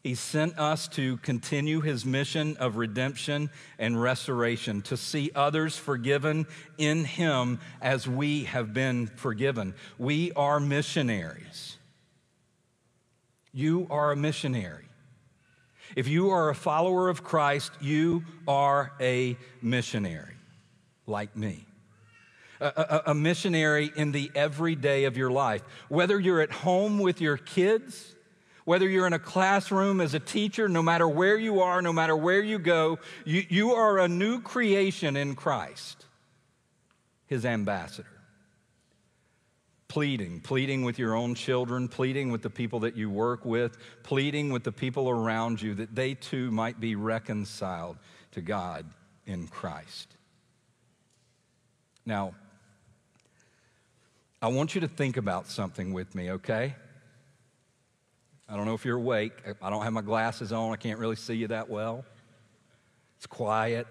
He 0.04 0.16
sent 0.16 0.58
us 0.58 0.88
to 0.90 1.18
continue 1.18 1.82
his 1.82 2.06
mission 2.06 2.58
of 2.58 2.76
redemption 2.76 3.52
and 3.78 4.02
restoration, 4.02 4.82
to 4.84 4.98
see 4.98 5.30
others 5.36 5.78
forgiven 5.78 6.48
in 6.80 7.06
him 7.06 7.60
as 7.82 8.08
we 8.08 8.46
have 8.46 8.74
been 8.74 9.08
forgiven. 9.08 9.76
We 10.00 10.32
are 10.32 10.60
missionaries. 10.60 11.78
You 13.54 13.86
are 13.92 14.12
a 14.12 14.16
missionary. 14.16 14.86
If 15.96 16.08
you 16.08 16.32
are 16.32 16.50
a 16.50 16.56
follower 16.56 17.10
of 17.10 17.24
Christ, 17.24 17.72
you 17.80 18.24
are 18.48 18.94
a 19.00 19.38
missionary, 19.62 20.36
like 21.06 21.36
me. 21.36 21.66
A, 22.60 22.66
a, 22.66 23.12
a 23.12 23.14
missionary 23.14 23.92
in 23.96 24.14
the 24.14 24.32
everyday 24.34 25.04
of 25.04 25.18
your 25.18 25.30
life. 25.32 25.62
Whether 25.90 26.20
you're 26.20 26.42
at 26.42 26.52
home 26.52 26.98
with 26.98 27.22
your 27.22 27.38
kids, 27.38 28.16
whether 28.65 28.88
you're 28.88 29.08
in 29.08 29.13
a 29.13 29.19
classroom 29.19 30.02
as 30.02 30.13
a 30.13 30.19
teacher, 30.19 30.69
no 30.69 30.82
matter 30.82 31.08
where 31.08 31.38
you 31.38 31.62
are, 31.62 31.82
no 31.82 31.93
matter 31.93 32.15
where 32.15 32.41
you 32.41 32.60
go, 32.60 33.00
you, 33.26 33.43
you 33.50 33.71
are 33.71 34.00
a 34.00 34.08
new 34.08 34.41
creation 34.41 35.15
in 35.15 35.36
Christ, 35.36 36.06
his 37.26 37.45
ambassador. 37.45 38.08
Pleading, 39.88 40.39
pleading 40.39 40.84
with 40.84 40.97
your 40.97 41.15
own 41.15 41.36
children, 41.36 41.89
pleading 41.89 42.32
with 42.32 42.41
the 42.41 42.50
people 42.50 42.80
that 42.82 42.95
you 42.95 43.10
work 43.10 43.43
with, 43.43 43.78
pleading 44.04 44.54
with 44.54 44.63
the 44.63 44.71
people 44.71 45.10
around 45.10 45.62
you 45.62 45.76
that 45.76 45.93
they 45.95 46.13
too 46.13 46.50
might 46.50 46.80
be 46.80 46.95
reconciled 46.95 47.97
to 48.32 48.41
God 48.41 48.86
in 49.26 49.47
Christ. 49.47 50.15
Now, 52.06 52.34
I 54.41 54.47
want 54.47 54.74
you 54.74 54.82
to 54.82 54.88
think 54.88 55.17
about 55.17 55.47
something 55.47 55.93
with 55.93 56.15
me, 56.15 56.32
okay? 56.32 56.76
I 58.52 58.58
don't 58.58 58.66
know 58.66 58.74
if 58.74 58.84
you're 58.84 58.98
awake. 58.98 59.32
I 59.62 59.70
don't 59.70 59.84
have 59.84 59.94
my 59.94 60.02
glasses 60.02 60.52
on. 60.52 60.74
I 60.74 60.76
can't 60.76 61.00
really 61.00 61.16
see 61.16 61.36
you 61.36 61.48
that 61.48 61.70
well. 61.70 62.04
It's 63.16 63.26
quiet. 63.26 63.88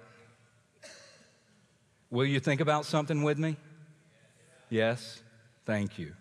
Will 2.11 2.27
you 2.27 2.41
think 2.41 2.61
about 2.61 2.85
something 2.85 3.23
with 3.23 3.39
me? 3.39 3.57
Yes? 4.69 5.23
Thank 5.65 5.99
you. 5.99 6.13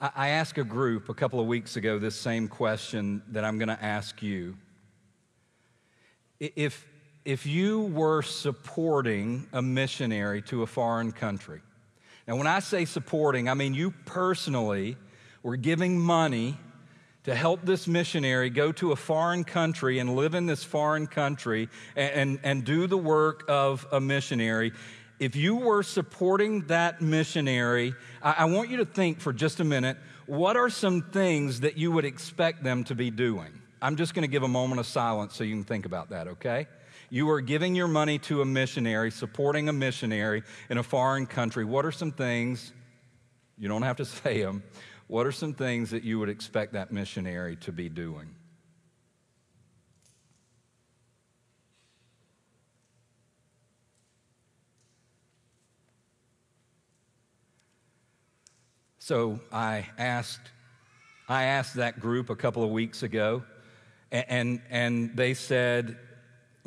I 0.00 0.28
asked 0.28 0.58
a 0.58 0.64
group 0.64 1.08
a 1.08 1.14
couple 1.14 1.40
of 1.40 1.46
weeks 1.46 1.76
ago 1.76 1.98
this 1.98 2.14
same 2.14 2.46
question 2.46 3.22
that 3.28 3.44
I'm 3.46 3.58
going 3.58 3.68
to 3.68 3.82
ask 3.82 4.22
you. 4.22 4.54
If, 6.40 6.86
if 7.24 7.46
you 7.46 7.84
were 7.84 8.20
supporting 8.20 9.48
a 9.54 9.62
missionary 9.62 10.42
to 10.42 10.62
a 10.62 10.66
foreign 10.66 11.10
country, 11.10 11.62
now, 12.28 12.36
when 12.36 12.46
I 12.46 12.60
say 12.60 12.84
supporting, 12.84 13.48
I 13.48 13.54
mean 13.54 13.72
you 13.72 13.90
personally 14.04 14.98
were 15.42 15.56
giving 15.56 15.98
money 15.98 16.58
to 17.24 17.34
help 17.34 17.64
this 17.64 17.88
missionary 17.88 18.50
go 18.50 18.70
to 18.72 18.92
a 18.92 18.96
foreign 18.96 19.44
country 19.44 19.98
and 19.98 20.14
live 20.14 20.34
in 20.34 20.44
this 20.44 20.62
foreign 20.62 21.06
country 21.06 21.70
and, 21.96 22.12
and, 22.12 22.40
and 22.42 22.64
do 22.64 22.86
the 22.86 22.98
work 22.98 23.44
of 23.48 23.86
a 23.92 24.00
missionary. 24.00 24.72
if 25.18 25.36
you 25.36 25.56
were 25.56 25.82
supporting 25.82 26.66
that 26.66 27.00
missionary, 27.00 27.94
I, 28.22 28.34
I 28.38 28.44
want 28.44 28.68
you 28.68 28.76
to 28.76 28.84
think 28.84 29.20
for 29.20 29.32
just 29.32 29.60
a 29.60 29.64
minute 29.64 29.96
what 30.26 30.58
are 30.58 30.68
some 30.68 31.00
things 31.00 31.60
that 31.60 31.78
you 31.78 31.90
would 31.92 32.04
expect 32.04 32.62
them 32.62 32.84
to 32.84 32.94
be 32.94 33.10
doing? 33.10 33.62
I'm 33.80 33.96
just 33.96 34.12
going 34.12 34.22
to 34.22 34.28
give 34.28 34.42
a 34.42 34.48
moment 34.48 34.80
of 34.80 34.86
silence 34.86 35.34
so 35.34 35.44
you 35.44 35.54
can 35.54 35.64
think 35.64 35.86
about 35.86 36.10
that, 36.10 36.28
okay? 36.28 36.66
You 37.10 37.30
are 37.30 37.40
giving 37.40 37.74
your 37.74 37.88
money 37.88 38.18
to 38.20 38.42
a 38.42 38.44
missionary, 38.44 39.10
supporting 39.10 39.68
a 39.68 39.72
missionary 39.72 40.42
in 40.68 40.76
a 40.78 40.82
foreign 40.82 41.26
country. 41.26 41.64
What 41.64 41.86
are 41.86 41.92
some 41.92 42.12
things, 42.12 42.72
you 43.56 43.68
don't 43.68 43.82
have 43.82 43.96
to 43.96 44.04
say 44.04 44.42
them, 44.42 44.62
what 45.06 45.26
are 45.26 45.32
some 45.32 45.54
things 45.54 45.90
that 45.90 46.04
you 46.04 46.18
would 46.18 46.28
expect 46.28 46.74
that 46.74 46.92
missionary 46.92 47.56
to 47.56 47.72
be 47.72 47.88
doing? 47.88 48.34
So 58.98 59.40
I 59.50 59.86
asked, 59.96 60.50
I 61.30 61.44
asked 61.44 61.76
that 61.76 61.98
group 61.98 62.28
a 62.28 62.36
couple 62.36 62.62
of 62.62 62.68
weeks 62.68 63.02
ago, 63.02 63.42
and, 64.12 64.24
and, 64.28 64.62
and 64.68 65.16
they 65.16 65.32
said 65.32 65.96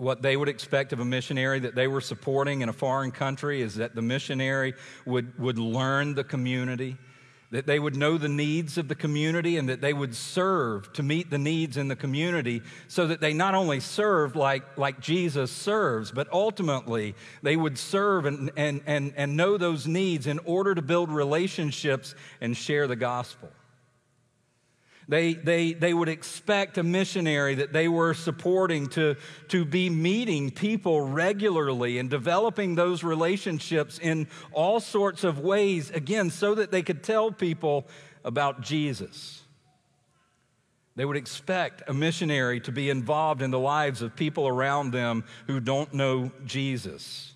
what 0.01 0.23
they 0.23 0.35
would 0.35 0.49
expect 0.49 0.93
of 0.93 0.99
a 0.99 1.05
missionary 1.05 1.59
that 1.59 1.75
they 1.75 1.87
were 1.87 2.01
supporting 2.01 2.61
in 2.61 2.69
a 2.69 2.73
foreign 2.73 3.11
country 3.11 3.61
is 3.61 3.75
that 3.75 3.93
the 3.93 4.01
missionary 4.01 4.73
would, 5.05 5.37
would 5.37 5.59
learn 5.59 6.15
the 6.15 6.23
community, 6.23 6.97
that 7.51 7.67
they 7.67 7.77
would 7.77 7.95
know 7.95 8.17
the 8.17 8.27
needs 8.27 8.79
of 8.79 8.87
the 8.87 8.95
community, 8.95 9.57
and 9.57 9.69
that 9.69 9.79
they 9.79 9.93
would 9.93 10.15
serve 10.15 10.91
to 10.93 11.03
meet 11.03 11.29
the 11.29 11.37
needs 11.37 11.77
in 11.77 11.87
the 11.87 11.95
community 11.95 12.63
so 12.87 13.05
that 13.05 13.21
they 13.21 13.31
not 13.31 13.53
only 13.53 13.79
served 13.79 14.35
like, 14.35 14.75
like 14.75 14.99
Jesus 14.99 15.51
serves, 15.51 16.11
but 16.11 16.27
ultimately 16.33 17.13
they 17.43 17.55
would 17.55 17.77
serve 17.77 18.25
and, 18.25 18.49
and, 18.57 18.81
and, 18.87 19.13
and 19.15 19.37
know 19.37 19.55
those 19.55 19.85
needs 19.85 20.25
in 20.25 20.39
order 20.39 20.73
to 20.73 20.81
build 20.81 21.11
relationships 21.11 22.15
and 22.41 22.57
share 22.57 22.87
the 22.87 22.95
gospel. 22.95 23.49
They, 25.11 25.33
they, 25.33 25.73
they 25.73 25.93
would 25.93 26.07
expect 26.07 26.77
a 26.77 26.83
missionary 26.83 27.55
that 27.55 27.73
they 27.73 27.89
were 27.89 28.13
supporting 28.13 28.87
to, 28.91 29.17
to 29.49 29.65
be 29.65 29.89
meeting 29.89 30.51
people 30.51 31.01
regularly 31.01 31.97
and 31.97 32.09
developing 32.09 32.75
those 32.75 33.03
relationships 33.03 33.99
in 33.99 34.29
all 34.53 34.79
sorts 34.79 35.25
of 35.25 35.37
ways, 35.37 35.89
again, 35.89 36.29
so 36.29 36.55
that 36.55 36.71
they 36.71 36.81
could 36.81 37.03
tell 37.03 37.29
people 37.29 37.87
about 38.23 38.61
Jesus. 38.61 39.41
They 40.95 41.03
would 41.03 41.17
expect 41.17 41.89
a 41.89 41.93
missionary 41.93 42.61
to 42.61 42.71
be 42.71 42.89
involved 42.89 43.41
in 43.41 43.51
the 43.51 43.59
lives 43.59 44.01
of 44.01 44.15
people 44.15 44.47
around 44.47 44.91
them 44.91 45.25
who 45.45 45.59
don't 45.59 45.93
know 45.93 46.31
Jesus. 46.45 47.33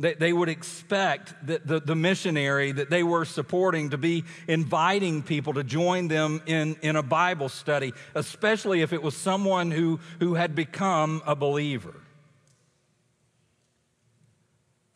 They, 0.00 0.14
they 0.14 0.32
would 0.32 0.48
expect 0.48 1.34
the, 1.46 1.60
the, 1.62 1.80
the 1.80 1.94
missionary 1.94 2.72
that 2.72 2.88
they 2.88 3.02
were 3.02 3.26
supporting 3.26 3.90
to 3.90 3.98
be 3.98 4.24
inviting 4.48 5.22
people 5.22 5.54
to 5.54 5.62
join 5.62 6.08
them 6.08 6.42
in, 6.46 6.76
in 6.80 6.96
a 6.96 7.02
Bible 7.02 7.50
study, 7.50 7.92
especially 8.14 8.80
if 8.80 8.94
it 8.94 9.02
was 9.02 9.14
someone 9.14 9.70
who, 9.70 10.00
who 10.18 10.34
had 10.34 10.54
become 10.54 11.22
a 11.26 11.36
believer 11.36 11.94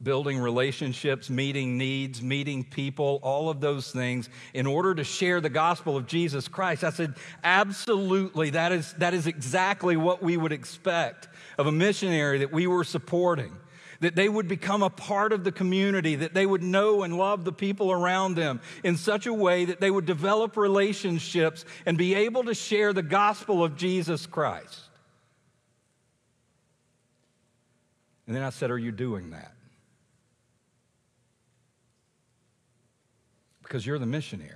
building 0.03 0.39
relationships, 0.39 1.31
meeting 1.31 1.79
needs, 1.79 2.21
meeting 2.21 2.63
people, 2.63 3.19
all 3.23 3.49
of 3.49 3.63
those 3.63 3.91
things 3.91 4.29
in 4.53 4.67
order 4.67 4.95
to 4.95 5.03
share 5.03 5.41
the 5.41 5.49
gospel 5.49 5.97
of 5.97 6.07
Jesus 6.07 6.47
Christ. 6.47 6.85
I 6.85 6.91
said, 6.91 7.15
absolutely, 7.43 8.51
that 8.51 8.71
is, 8.71 8.93
that 8.95 9.15
is 9.15 9.27
exactly 9.27 9.97
what 9.97 10.23
we 10.23 10.37
would 10.37 10.53
expect 10.53 11.29
of 11.57 11.67
a 11.67 11.73
missionary 11.73 12.41
that 12.41 12.53
we 12.53 12.67
were 12.67 12.85
supporting 12.85 13.57
that 14.01 14.17
they 14.17 14.29
would 14.29 14.49
become 14.49 14.83
a 14.83 14.91
part 14.91 15.33
of 15.33 15.45
the 15.45 15.53
community, 15.53 16.17
that 16.17 16.35
they 16.35 16.47
would 16.47 16.63
know 16.63 17.03
and 17.03 17.17
love 17.17 17.45
the 17.45 17.53
people 17.53 17.93
around 17.93 18.35
them 18.35 18.61
in 18.83 18.97
such 18.97 19.27
a 19.27 19.33
way 19.33 19.65
that 19.65 19.81
they 19.81 19.91
would 19.91 20.07
develop 20.07 20.57
relationships 20.57 21.65
and 21.87 21.99
be 21.99 22.15
able 22.15 22.45
to 22.45 22.55
share 22.55 22.93
the 22.93 23.03
gospel 23.03 23.65
of 23.65 23.77
Jesus 23.77 24.27
Christ. 24.27 24.81
And 28.27 28.35
then 28.35 28.43
I 28.43 28.51
said, 28.51 28.71
Are 28.71 28.79
you 28.79 28.93
doing 28.93 29.31
that? 29.31 29.53
Because 33.63 33.87
you're 33.87 33.99
the 33.99 34.07
missionary. 34.07 34.53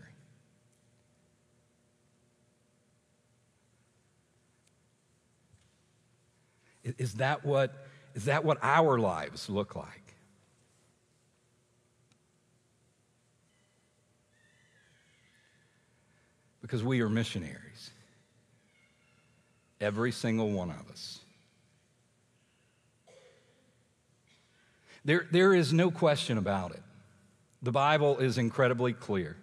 Is 6.96 7.14
that 7.14 7.44
what 7.44 7.87
is 8.18 8.24
that 8.24 8.44
what 8.44 8.58
our 8.62 8.98
lives 8.98 9.48
look 9.48 9.76
like? 9.76 10.16
Because 16.60 16.82
we 16.82 17.00
are 17.00 17.08
missionaries. 17.08 17.90
Every 19.80 20.10
single 20.10 20.50
one 20.50 20.68
of 20.68 20.90
us. 20.90 21.20
There, 25.04 25.28
there 25.30 25.54
is 25.54 25.72
no 25.72 25.92
question 25.92 26.38
about 26.38 26.72
it. 26.72 26.82
The 27.62 27.70
Bible 27.70 28.18
is 28.18 28.36
incredibly 28.36 28.94
clear. 28.94 29.36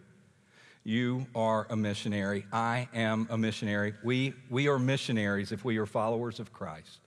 You 0.84 1.28
are 1.34 1.66
a 1.70 1.78
missionary. 1.78 2.46
I 2.52 2.90
am 2.94 3.28
a 3.30 3.38
missionary. 3.38 3.94
We, 4.04 4.34
we 4.50 4.68
are 4.68 4.78
missionaries 4.78 5.54
if 5.54 5.64
we 5.64 5.78
are 5.78 5.86
followers 5.86 6.42
of 6.42 6.52
Christ. 6.52 7.00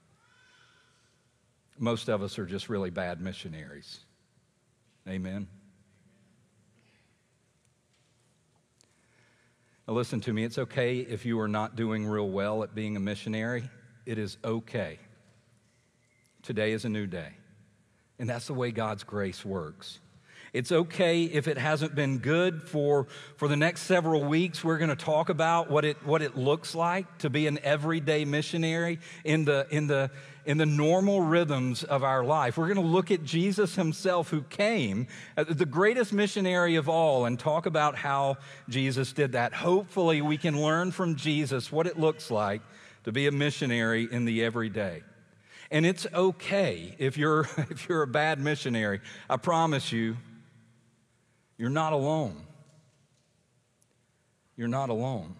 Most 1.79 2.09
of 2.09 2.21
us 2.21 2.37
are 2.37 2.45
just 2.45 2.67
really 2.67 2.89
bad 2.89 3.21
missionaries. 3.21 3.99
Amen. 5.07 5.47
Now, 9.87 9.93
listen 9.93 10.19
to 10.21 10.33
me. 10.33 10.43
It's 10.43 10.57
okay 10.57 10.97
if 10.97 11.25
you 11.25 11.39
are 11.39 11.47
not 11.47 11.77
doing 11.77 12.05
real 12.05 12.29
well 12.29 12.63
at 12.63 12.75
being 12.75 12.97
a 12.97 12.99
missionary. 12.99 13.63
It 14.05 14.17
is 14.17 14.37
okay. 14.43 14.99
Today 16.43 16.73
is 16.73 16.83
a 16.83 16.89
new 16.89 17.07
day. 17.07 17.31
And 18.19 18.29
that's 18.29 18.47
the 18.47 18.53
way 18.53 18.71
God's 18.71 19.05
grace 19.05 19.45
works. 19.45 19.99
It's 20.53 20.71
okay 20.71 21.23
if 21.23 21.47
it 21.47 21.57
hasn't 21.57 21.95
been 21.95 22.19
good 22.19 22.63
for, 22.63 23.07
for 23.37 23.47
the 23.47 23.55
next 23.55 23.81
several 23.81 24.23
weeks. 24.23 24.63
We're 24.63 24.77
going 24.77 24.89
to 24.89 24.95
talk 24.95 25.29
about 25.29 25.69
what 25.69 25.85
it, 25.85 26.03
what 26.05 26.21
it 26.21 26.35
looks 26.35 26.73
like 26.73 27.19
to 27.19 27.29
be 27.29 27.47
an 27.47 27.59
everyday 27.63 28.25
missionary 28.25 28.99
in 29.23 29.45
the, 29.45 29.67
in, 29.69 29.87
the, 29.87 30.09
in 30.45 30.57
the 30.57 30.65
normal 30.65 31.21
rhythms 31.21 31.83
of 31.83 32.03
our 32.03 32.23
life. 32.23 32.57
We're 32.57 32.73
going 32.73 32.85
to 32.85 32.91
look 32.91 33.11
at 33.11 33.23
Jesus 33.23 33.75
himself, 33.75 34.29
who 34.29 34.41
came, 34.41 35.07
uh, 35.37 35.43
the 35.47 35.65
greatest 35.65 36.13
missionary 36.13 36.75
of 36.75 36.89
all, 36.89 37.25
and 37.25 37.39
talk 37.39 37.65
about 37.65 37.95
how 37.95 38.37
Jesus 38.67 39.13
did 39.13 39.33
that. 39.33 39.53
Hopefully, 39.53 40.21
we 40.21 40.37
can 40.37 40.61
learn 40.61 40.91
from 40.91 41.15
Jesus 41.15 41.71
what 41.71 41.85
it 41.85 41.99
looks 41.99 42.31
like 42.31 42.61
to 43.03 43.11
be 43.11 43.27
a 43.27 43.31
missionary 43.31 44.07
in 44.11 44.25
the 44.25 44.43
everyday. 44.43 45.03
And 45.71 45.85
it's 45.85 46.07
okay 46.13 46.95
if 46.97 47.17
you're, 47.17 47.41
if 47.69 47.87
you're 47.87 48.01
a 48.01 48.07
bad 48.07 48.39
missionary. 48.39 49.01
I 49.29 49.37
promise 49.37 49.91
you, 49.91 50.17
you're 51.59 51.69
not 51.69 51.91
alone. 51.91 52.35
You're 54.55 54.69
not 54.69 54.89
alone. 54.89 55.35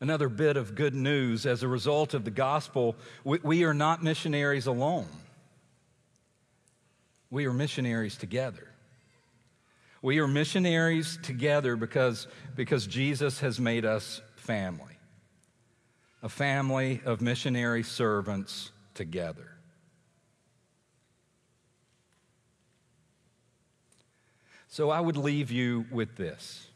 Another 0.00 0.28
bit 0.28 0.56
of 0.56 0.74
good 0.74 0.94
news 0.94 1.46
as 1.46 1.62
a 1.62 1.68
result 1.68 2.14
of 2.14 2.24
the 2.24 2.30
gospel 2.30 2.96
we, 3.24 3.38
we, 3.42 3.64
are 3.64 3.74
not 3.74 4.02
missionaries 4.02 4.66
alone. 4.66 5.08
We 7.30 7.46
are 7.46 7.52
missionaries 7.52 8.16
together. 8.16 8.68
We 10.02 10.18
are 10.18 10.28
missionaries 10.28 11.18
together 11.22 11.76
because, 11.76 12.26
because 12.54 12.86
Jesus 12.86 13.40
has 13.40 13.58
made 13.58 13.84
us 13.84 14.20
family, 14.36 14.98
a 16.22 16.28
family 16.28 17.00
of 17.04 17.20
missionary 17.22 17.82
servants 17.82 18.72
together. 18.94 19.49
So 24.70 24.88
I 24.88 25.00
would 25.00 25.16
leave 25.16 25.50
you 25.50 25.84
with 25.90 26.16
this. 26.16 26.68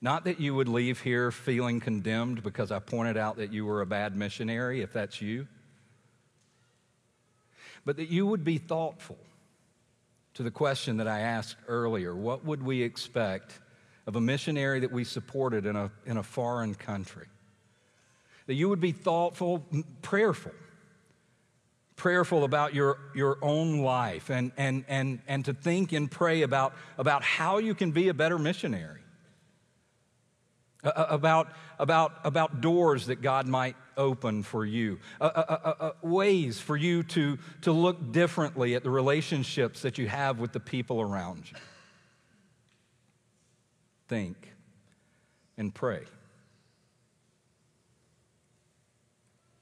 Not 0.00 0.24
that 0.24 0.40
you 0.40 0.56
would 0.56 0.68
leave 0.68 1.00
here 1.00 1.30
feeling 1.30 1.78
condemned 1.78 2.42
because 2.42 2.72
I 2.72 2.80
pointed 2.80 3.16
out 3.16 3.36
that 3.36 3.52
you 3.52 3.64
were 3.64 3.80
a 3.80 3.86
bad 3.86 4.16
missionary, 4.16 4.82
if 4.82 4.92
that's 4.92 5.22
you, 5.22 5.46
but 7.84 7.96
that 7.96 8.08
you 8.08 8.26
would 8.26 8.42
be 8.42 8.58
thoughtful 8.58 9.18
to 10.34 10.42
the 10.42 10.50
question 10.50 10.96
that 10.96 11.06
I 11.06 11.20
asked 11.20 11.56
earlier 11.68 12.12
what 12.12 12.44
would 12.44 12.60
we 12.60 12.82
expect 12.82 13.60
of 14.08 14.16
a 14.16 14.20
missionary 14.20 14.80
that 14.80 14.90
we 14.90 15.04
supported 15.04 15.64
in 15.64 15.76
a, 15.76 15.92
in 16.04 16.16
a 16.16 16.24
foreign 16.24 16.74
country? 16.74 17.28
That 18.48 18.54
you 18.54 18.68
would 18.68 18.80
be 18.80 18.90
thoughtful, 18.90 19.64
prayerful 20.02 20.52
prayerful 22.02 22.42
about 22.42 22.74
your, 22.74 22.98
your 23.14 23.38
own 23.42 23.78
life 23.78 24.28
and, 24.28 24.50
and, 24.56 24.84
and, 24.88 25.20
and 25.28 25.44
to 25.44 25.54
think 25.54 25.92
and 25.92 26.10
pray 26.10 26.42
about, 26.42 26.74
about 26.98 27.22
how 27.22 27.58
you 27.58 27.76
can 27.76 27.92
be 27.92 28.08
a 28.08 28.14
better 28.14 28.40
missionary. 28.40 28.98
about, 30.82 31.52
about, 31.78 32.14
about 32.24 32.60
doors 32.60 33.06
that 33.06 33.22
God 33.22 33.46
might 33.46 33.76
open 33.96 34.42
for 34.42 34.66
you, 34.66 34.98
uh, 35.20 35.26
uh, 35.26 35.74
uh, 35.78 35.92
ways 36.02 36.58
for 36.58 36.76
you 36.76 37.04
to, 37.04 37.38
to 37.60 37.70
look 37.70 38.10
differently 38.10 38.74
at 38.74 38.82
the 38.82 38.90
relationships 38.90 39.82
that 39.82 39.96
you 39.96 40.08
have 40.08 40.40
with 40.40 40.50
the 40.50 40.58
people 40.58 41.00
around 41.00 41.48
you. 41.48 41.56
Think 44.08 44.52
and 45.56 45.72
pray. 45.72 46.02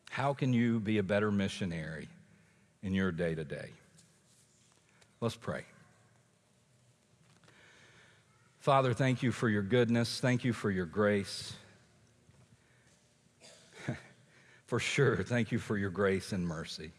How 0.08 0.32
can 0.32 0.54
you 0.54 0.80
be 0.80 0.96
a 0.96 1.02
better 1.02 1.30
missionary 1.30 2.08
in 2.82 2.94
your 2.94 3.12
day 3.12 3.34
to 3.34 3.44
day? 3.44 3.70
Let's 5.20 5.36
pray. 5.36 5.64
Father, 8.60 8.92
thank 8.92 9.22
you 9.22 9.32
for 9.32 9.48
your 9.48 9.62
goodness. 9.62 10.20
Thank 10.20 10.44
you 10.44 10.52
for 10.52 10.70
your 10.70 10.86
grace. 10.86 11.54
for 14.66 14.78
sure, 14.78 15.22
thank 15.22 15.50
you 15.50 15.58
for 15.58 15.78
your 15.78 15.90
grace 15.90 16.32
and 16.32 16.46
mercy. 16.46 16.92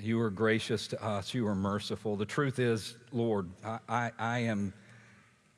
You 0.00 0.18
are 0.20 0.30
gracious 0.30 0.86
to 0.88 1.04
us. 1.04 1.34
You 1.34 1.46
are 1.46 1.54
merciful. 1.54 2.16
The 2.16 2.24
truth 2.24 2.58
is, 2.58 2.96
Lord, 3.12 3.50
I, 3.62 3.78
I, 3.86 4.10
I, 4.18 4.38
am, 4.40 4.72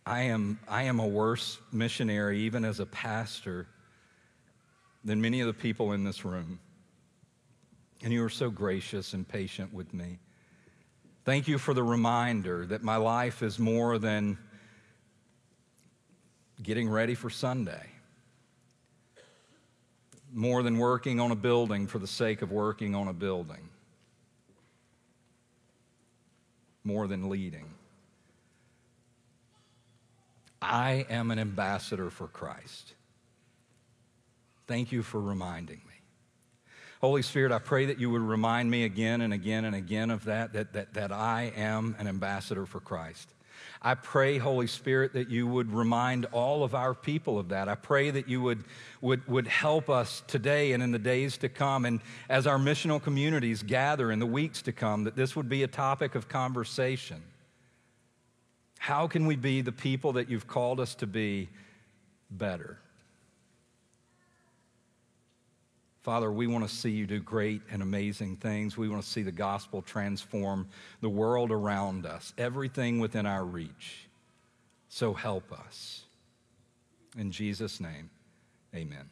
I, 0.05 0.23
am, 0.23 0.59
I 0.69 0.83
am 0.85 0.99
a 0.99 1.07
worse 1.07 1.59
missionary, 1.71 2.41
even 2.41 2.65
as 2.65 2.81
a 2.81 2.87
pastor, 2.87 3.69
than 5.05 5.21
many 5.21 5.41
of 5.41 5.47
the 5.47 5.55
people 5.55 5.93
in 5.93 6.03
this 6.03 6.25
room. 6.25 6.59
And 8.03 8.13
you 8.13 8.25
are 8.25 8.31
so 8.31 8.51
gracious 8.51 9.15
and 9.15 9.27
patient 9.27 9.73
with 9.73 9.95
me. 9.95 10.19
Thank 11.25 11.47
you 11.47 11.59
for 11.59 11.73
the 11.73 11.85
reminder 11.85 12.67
that 12.67 12.83
my 12.83 12.97
life 12.97 13.43
is 13.43 13.59
more 13.59 13.99
than 13.99 14.39
getting 16.61 16.89
ready 16.89 17.15
for 17.15 17.31
Sunday, 17.31 17.87
more 20.33 20.65
than 20.65 20.79
working 20.79 21.21
on 21.21 21.31
a 21.31 21.37
building 21.37 21.87
for 21.87 22.01
the 22.01 22.07
sake 22.09 22.43
of 22.43 22.51
working 22.51 22.97
on 22.97 23.07
a 23.07 23.13
building, 23.13 23.69
more 26.83 27.07
than 27.07 27.29
leading. 27.29 27.73
I 30.61 31.07
am 31.09 31.31
an 31.31 31.39
ambassador 31.39 32.11
for 32.11 32.27
Christ. 32.27 32.95
Thank 34.67 34.91
you 34.91 35.03
for 35.03 35.21
reminding 35.21 35.83
me. 35.87 35.92
Holy 37.03 37.23
Spirit, 37.23 37.51
I 37.51 37.59
pray 37.59 37.87
that 37.87 37.99
you 37.99 38.11
would 38.11 38.23
remind 38.23 38.71
me 38.71 38.85
again 38.85 39.23
and 39.23 39.33
again 39.33 39.65
and 39.65 39.75
again 39.75 40.09
of 40.09 40.27
that, 40.27 40.53
that, 40.53 40.73
that, 40.75 40.95
that 40.95 41.11
I 41.11 41.53
am 41.57 41.97
an 41.99 42.07
ambassador 42.07 42.65
for 42.65 42.79
Christ. 42.79 43.29
I 43.83 43.97
pray, 43.97 44.39
Holy 44.39 44.69
Spirit, 44.69 45.13
that 45.15 45.29
you 45.29 45.49
would 45.49 45.73
remind 45.73 46.27
all 46.27 46.63
of 46.63 46.77
our 46.77 46.95
people 46.95 47.41
of 47.41 47.49
that. 47.49 47.69
I 47.69 47.75
pray 47.75 48.13
that 48.13 48.29
you 48.29 48.41
would, 48.43 48.63
would, 49.01 49.27
would 49.27 49.49
help 49.49 49.91
us 49.91 50.23
today 50.29 50.75
and 50.75 50.81
in 50.81 50.93
the 50.93 50.99
days 51.01 51.37
to 51.39 51.49
come, 51.49 51.87
and 51.87 52.01
as 52.29 52.47
our 52.47 52.57
missional 52.57 53.03
communities 53.03 53.65
gather 53.65 54.13
in 54.13 54.21
the 54.21 54.27
weeks 54.27 54.63
to 54.63 54.73
come, 54.73 55.03
that 55.03 55.17
this 55.17 55.35
would 55.35 55.49
be 55.49 55.65
a 55.65 55.69
topic 55.69 56.15
of 56.15 56.29
conversation. 56.29 57.21
How 58.79 59.09
can 59.09 59.27
we 59.27 59.35
be 59.35 59.61
the 59.61 59.73
people 59.73 60.13
that 60.13 60.31
you've 60.31 60.47
called 60.47 60.79
us 60.79 60.95
to 60.97 61.09
be 61.09 61.49
better? 62.31 62.79
Father, 66.03 66.33
we 66.33 66.49
want 66.49 66.69
to 66.69 66.75
see 66.75 66.91
you 66.91 67.07
do 67.07 67.21
great 67.21 67.63
and 67.71 67.81
amazing 67.81 68.37
things. 68.37 68.77
We 68.77 68.89
want 68.89 69.03
to 69.03 69.09
see 69.09 69.23
the 69.23 69.31
gospel 69.31 69.83
transform 69.83 70.69
the 71.01 71.09
world 71.09 71.53
around 71.53 72.07
us, 72.07 72.33
everything 72.37 72.99
within 72.99 73.25
our 73.25 73.45
reach. 73.45 74.09
So 74.89 75.15
help 75.15 75.53
us. 75.53 76.03
In 77.17 77.31
Jesus' 77.31 77.81
name, 77.81 78.11
amen. 78.75 79.09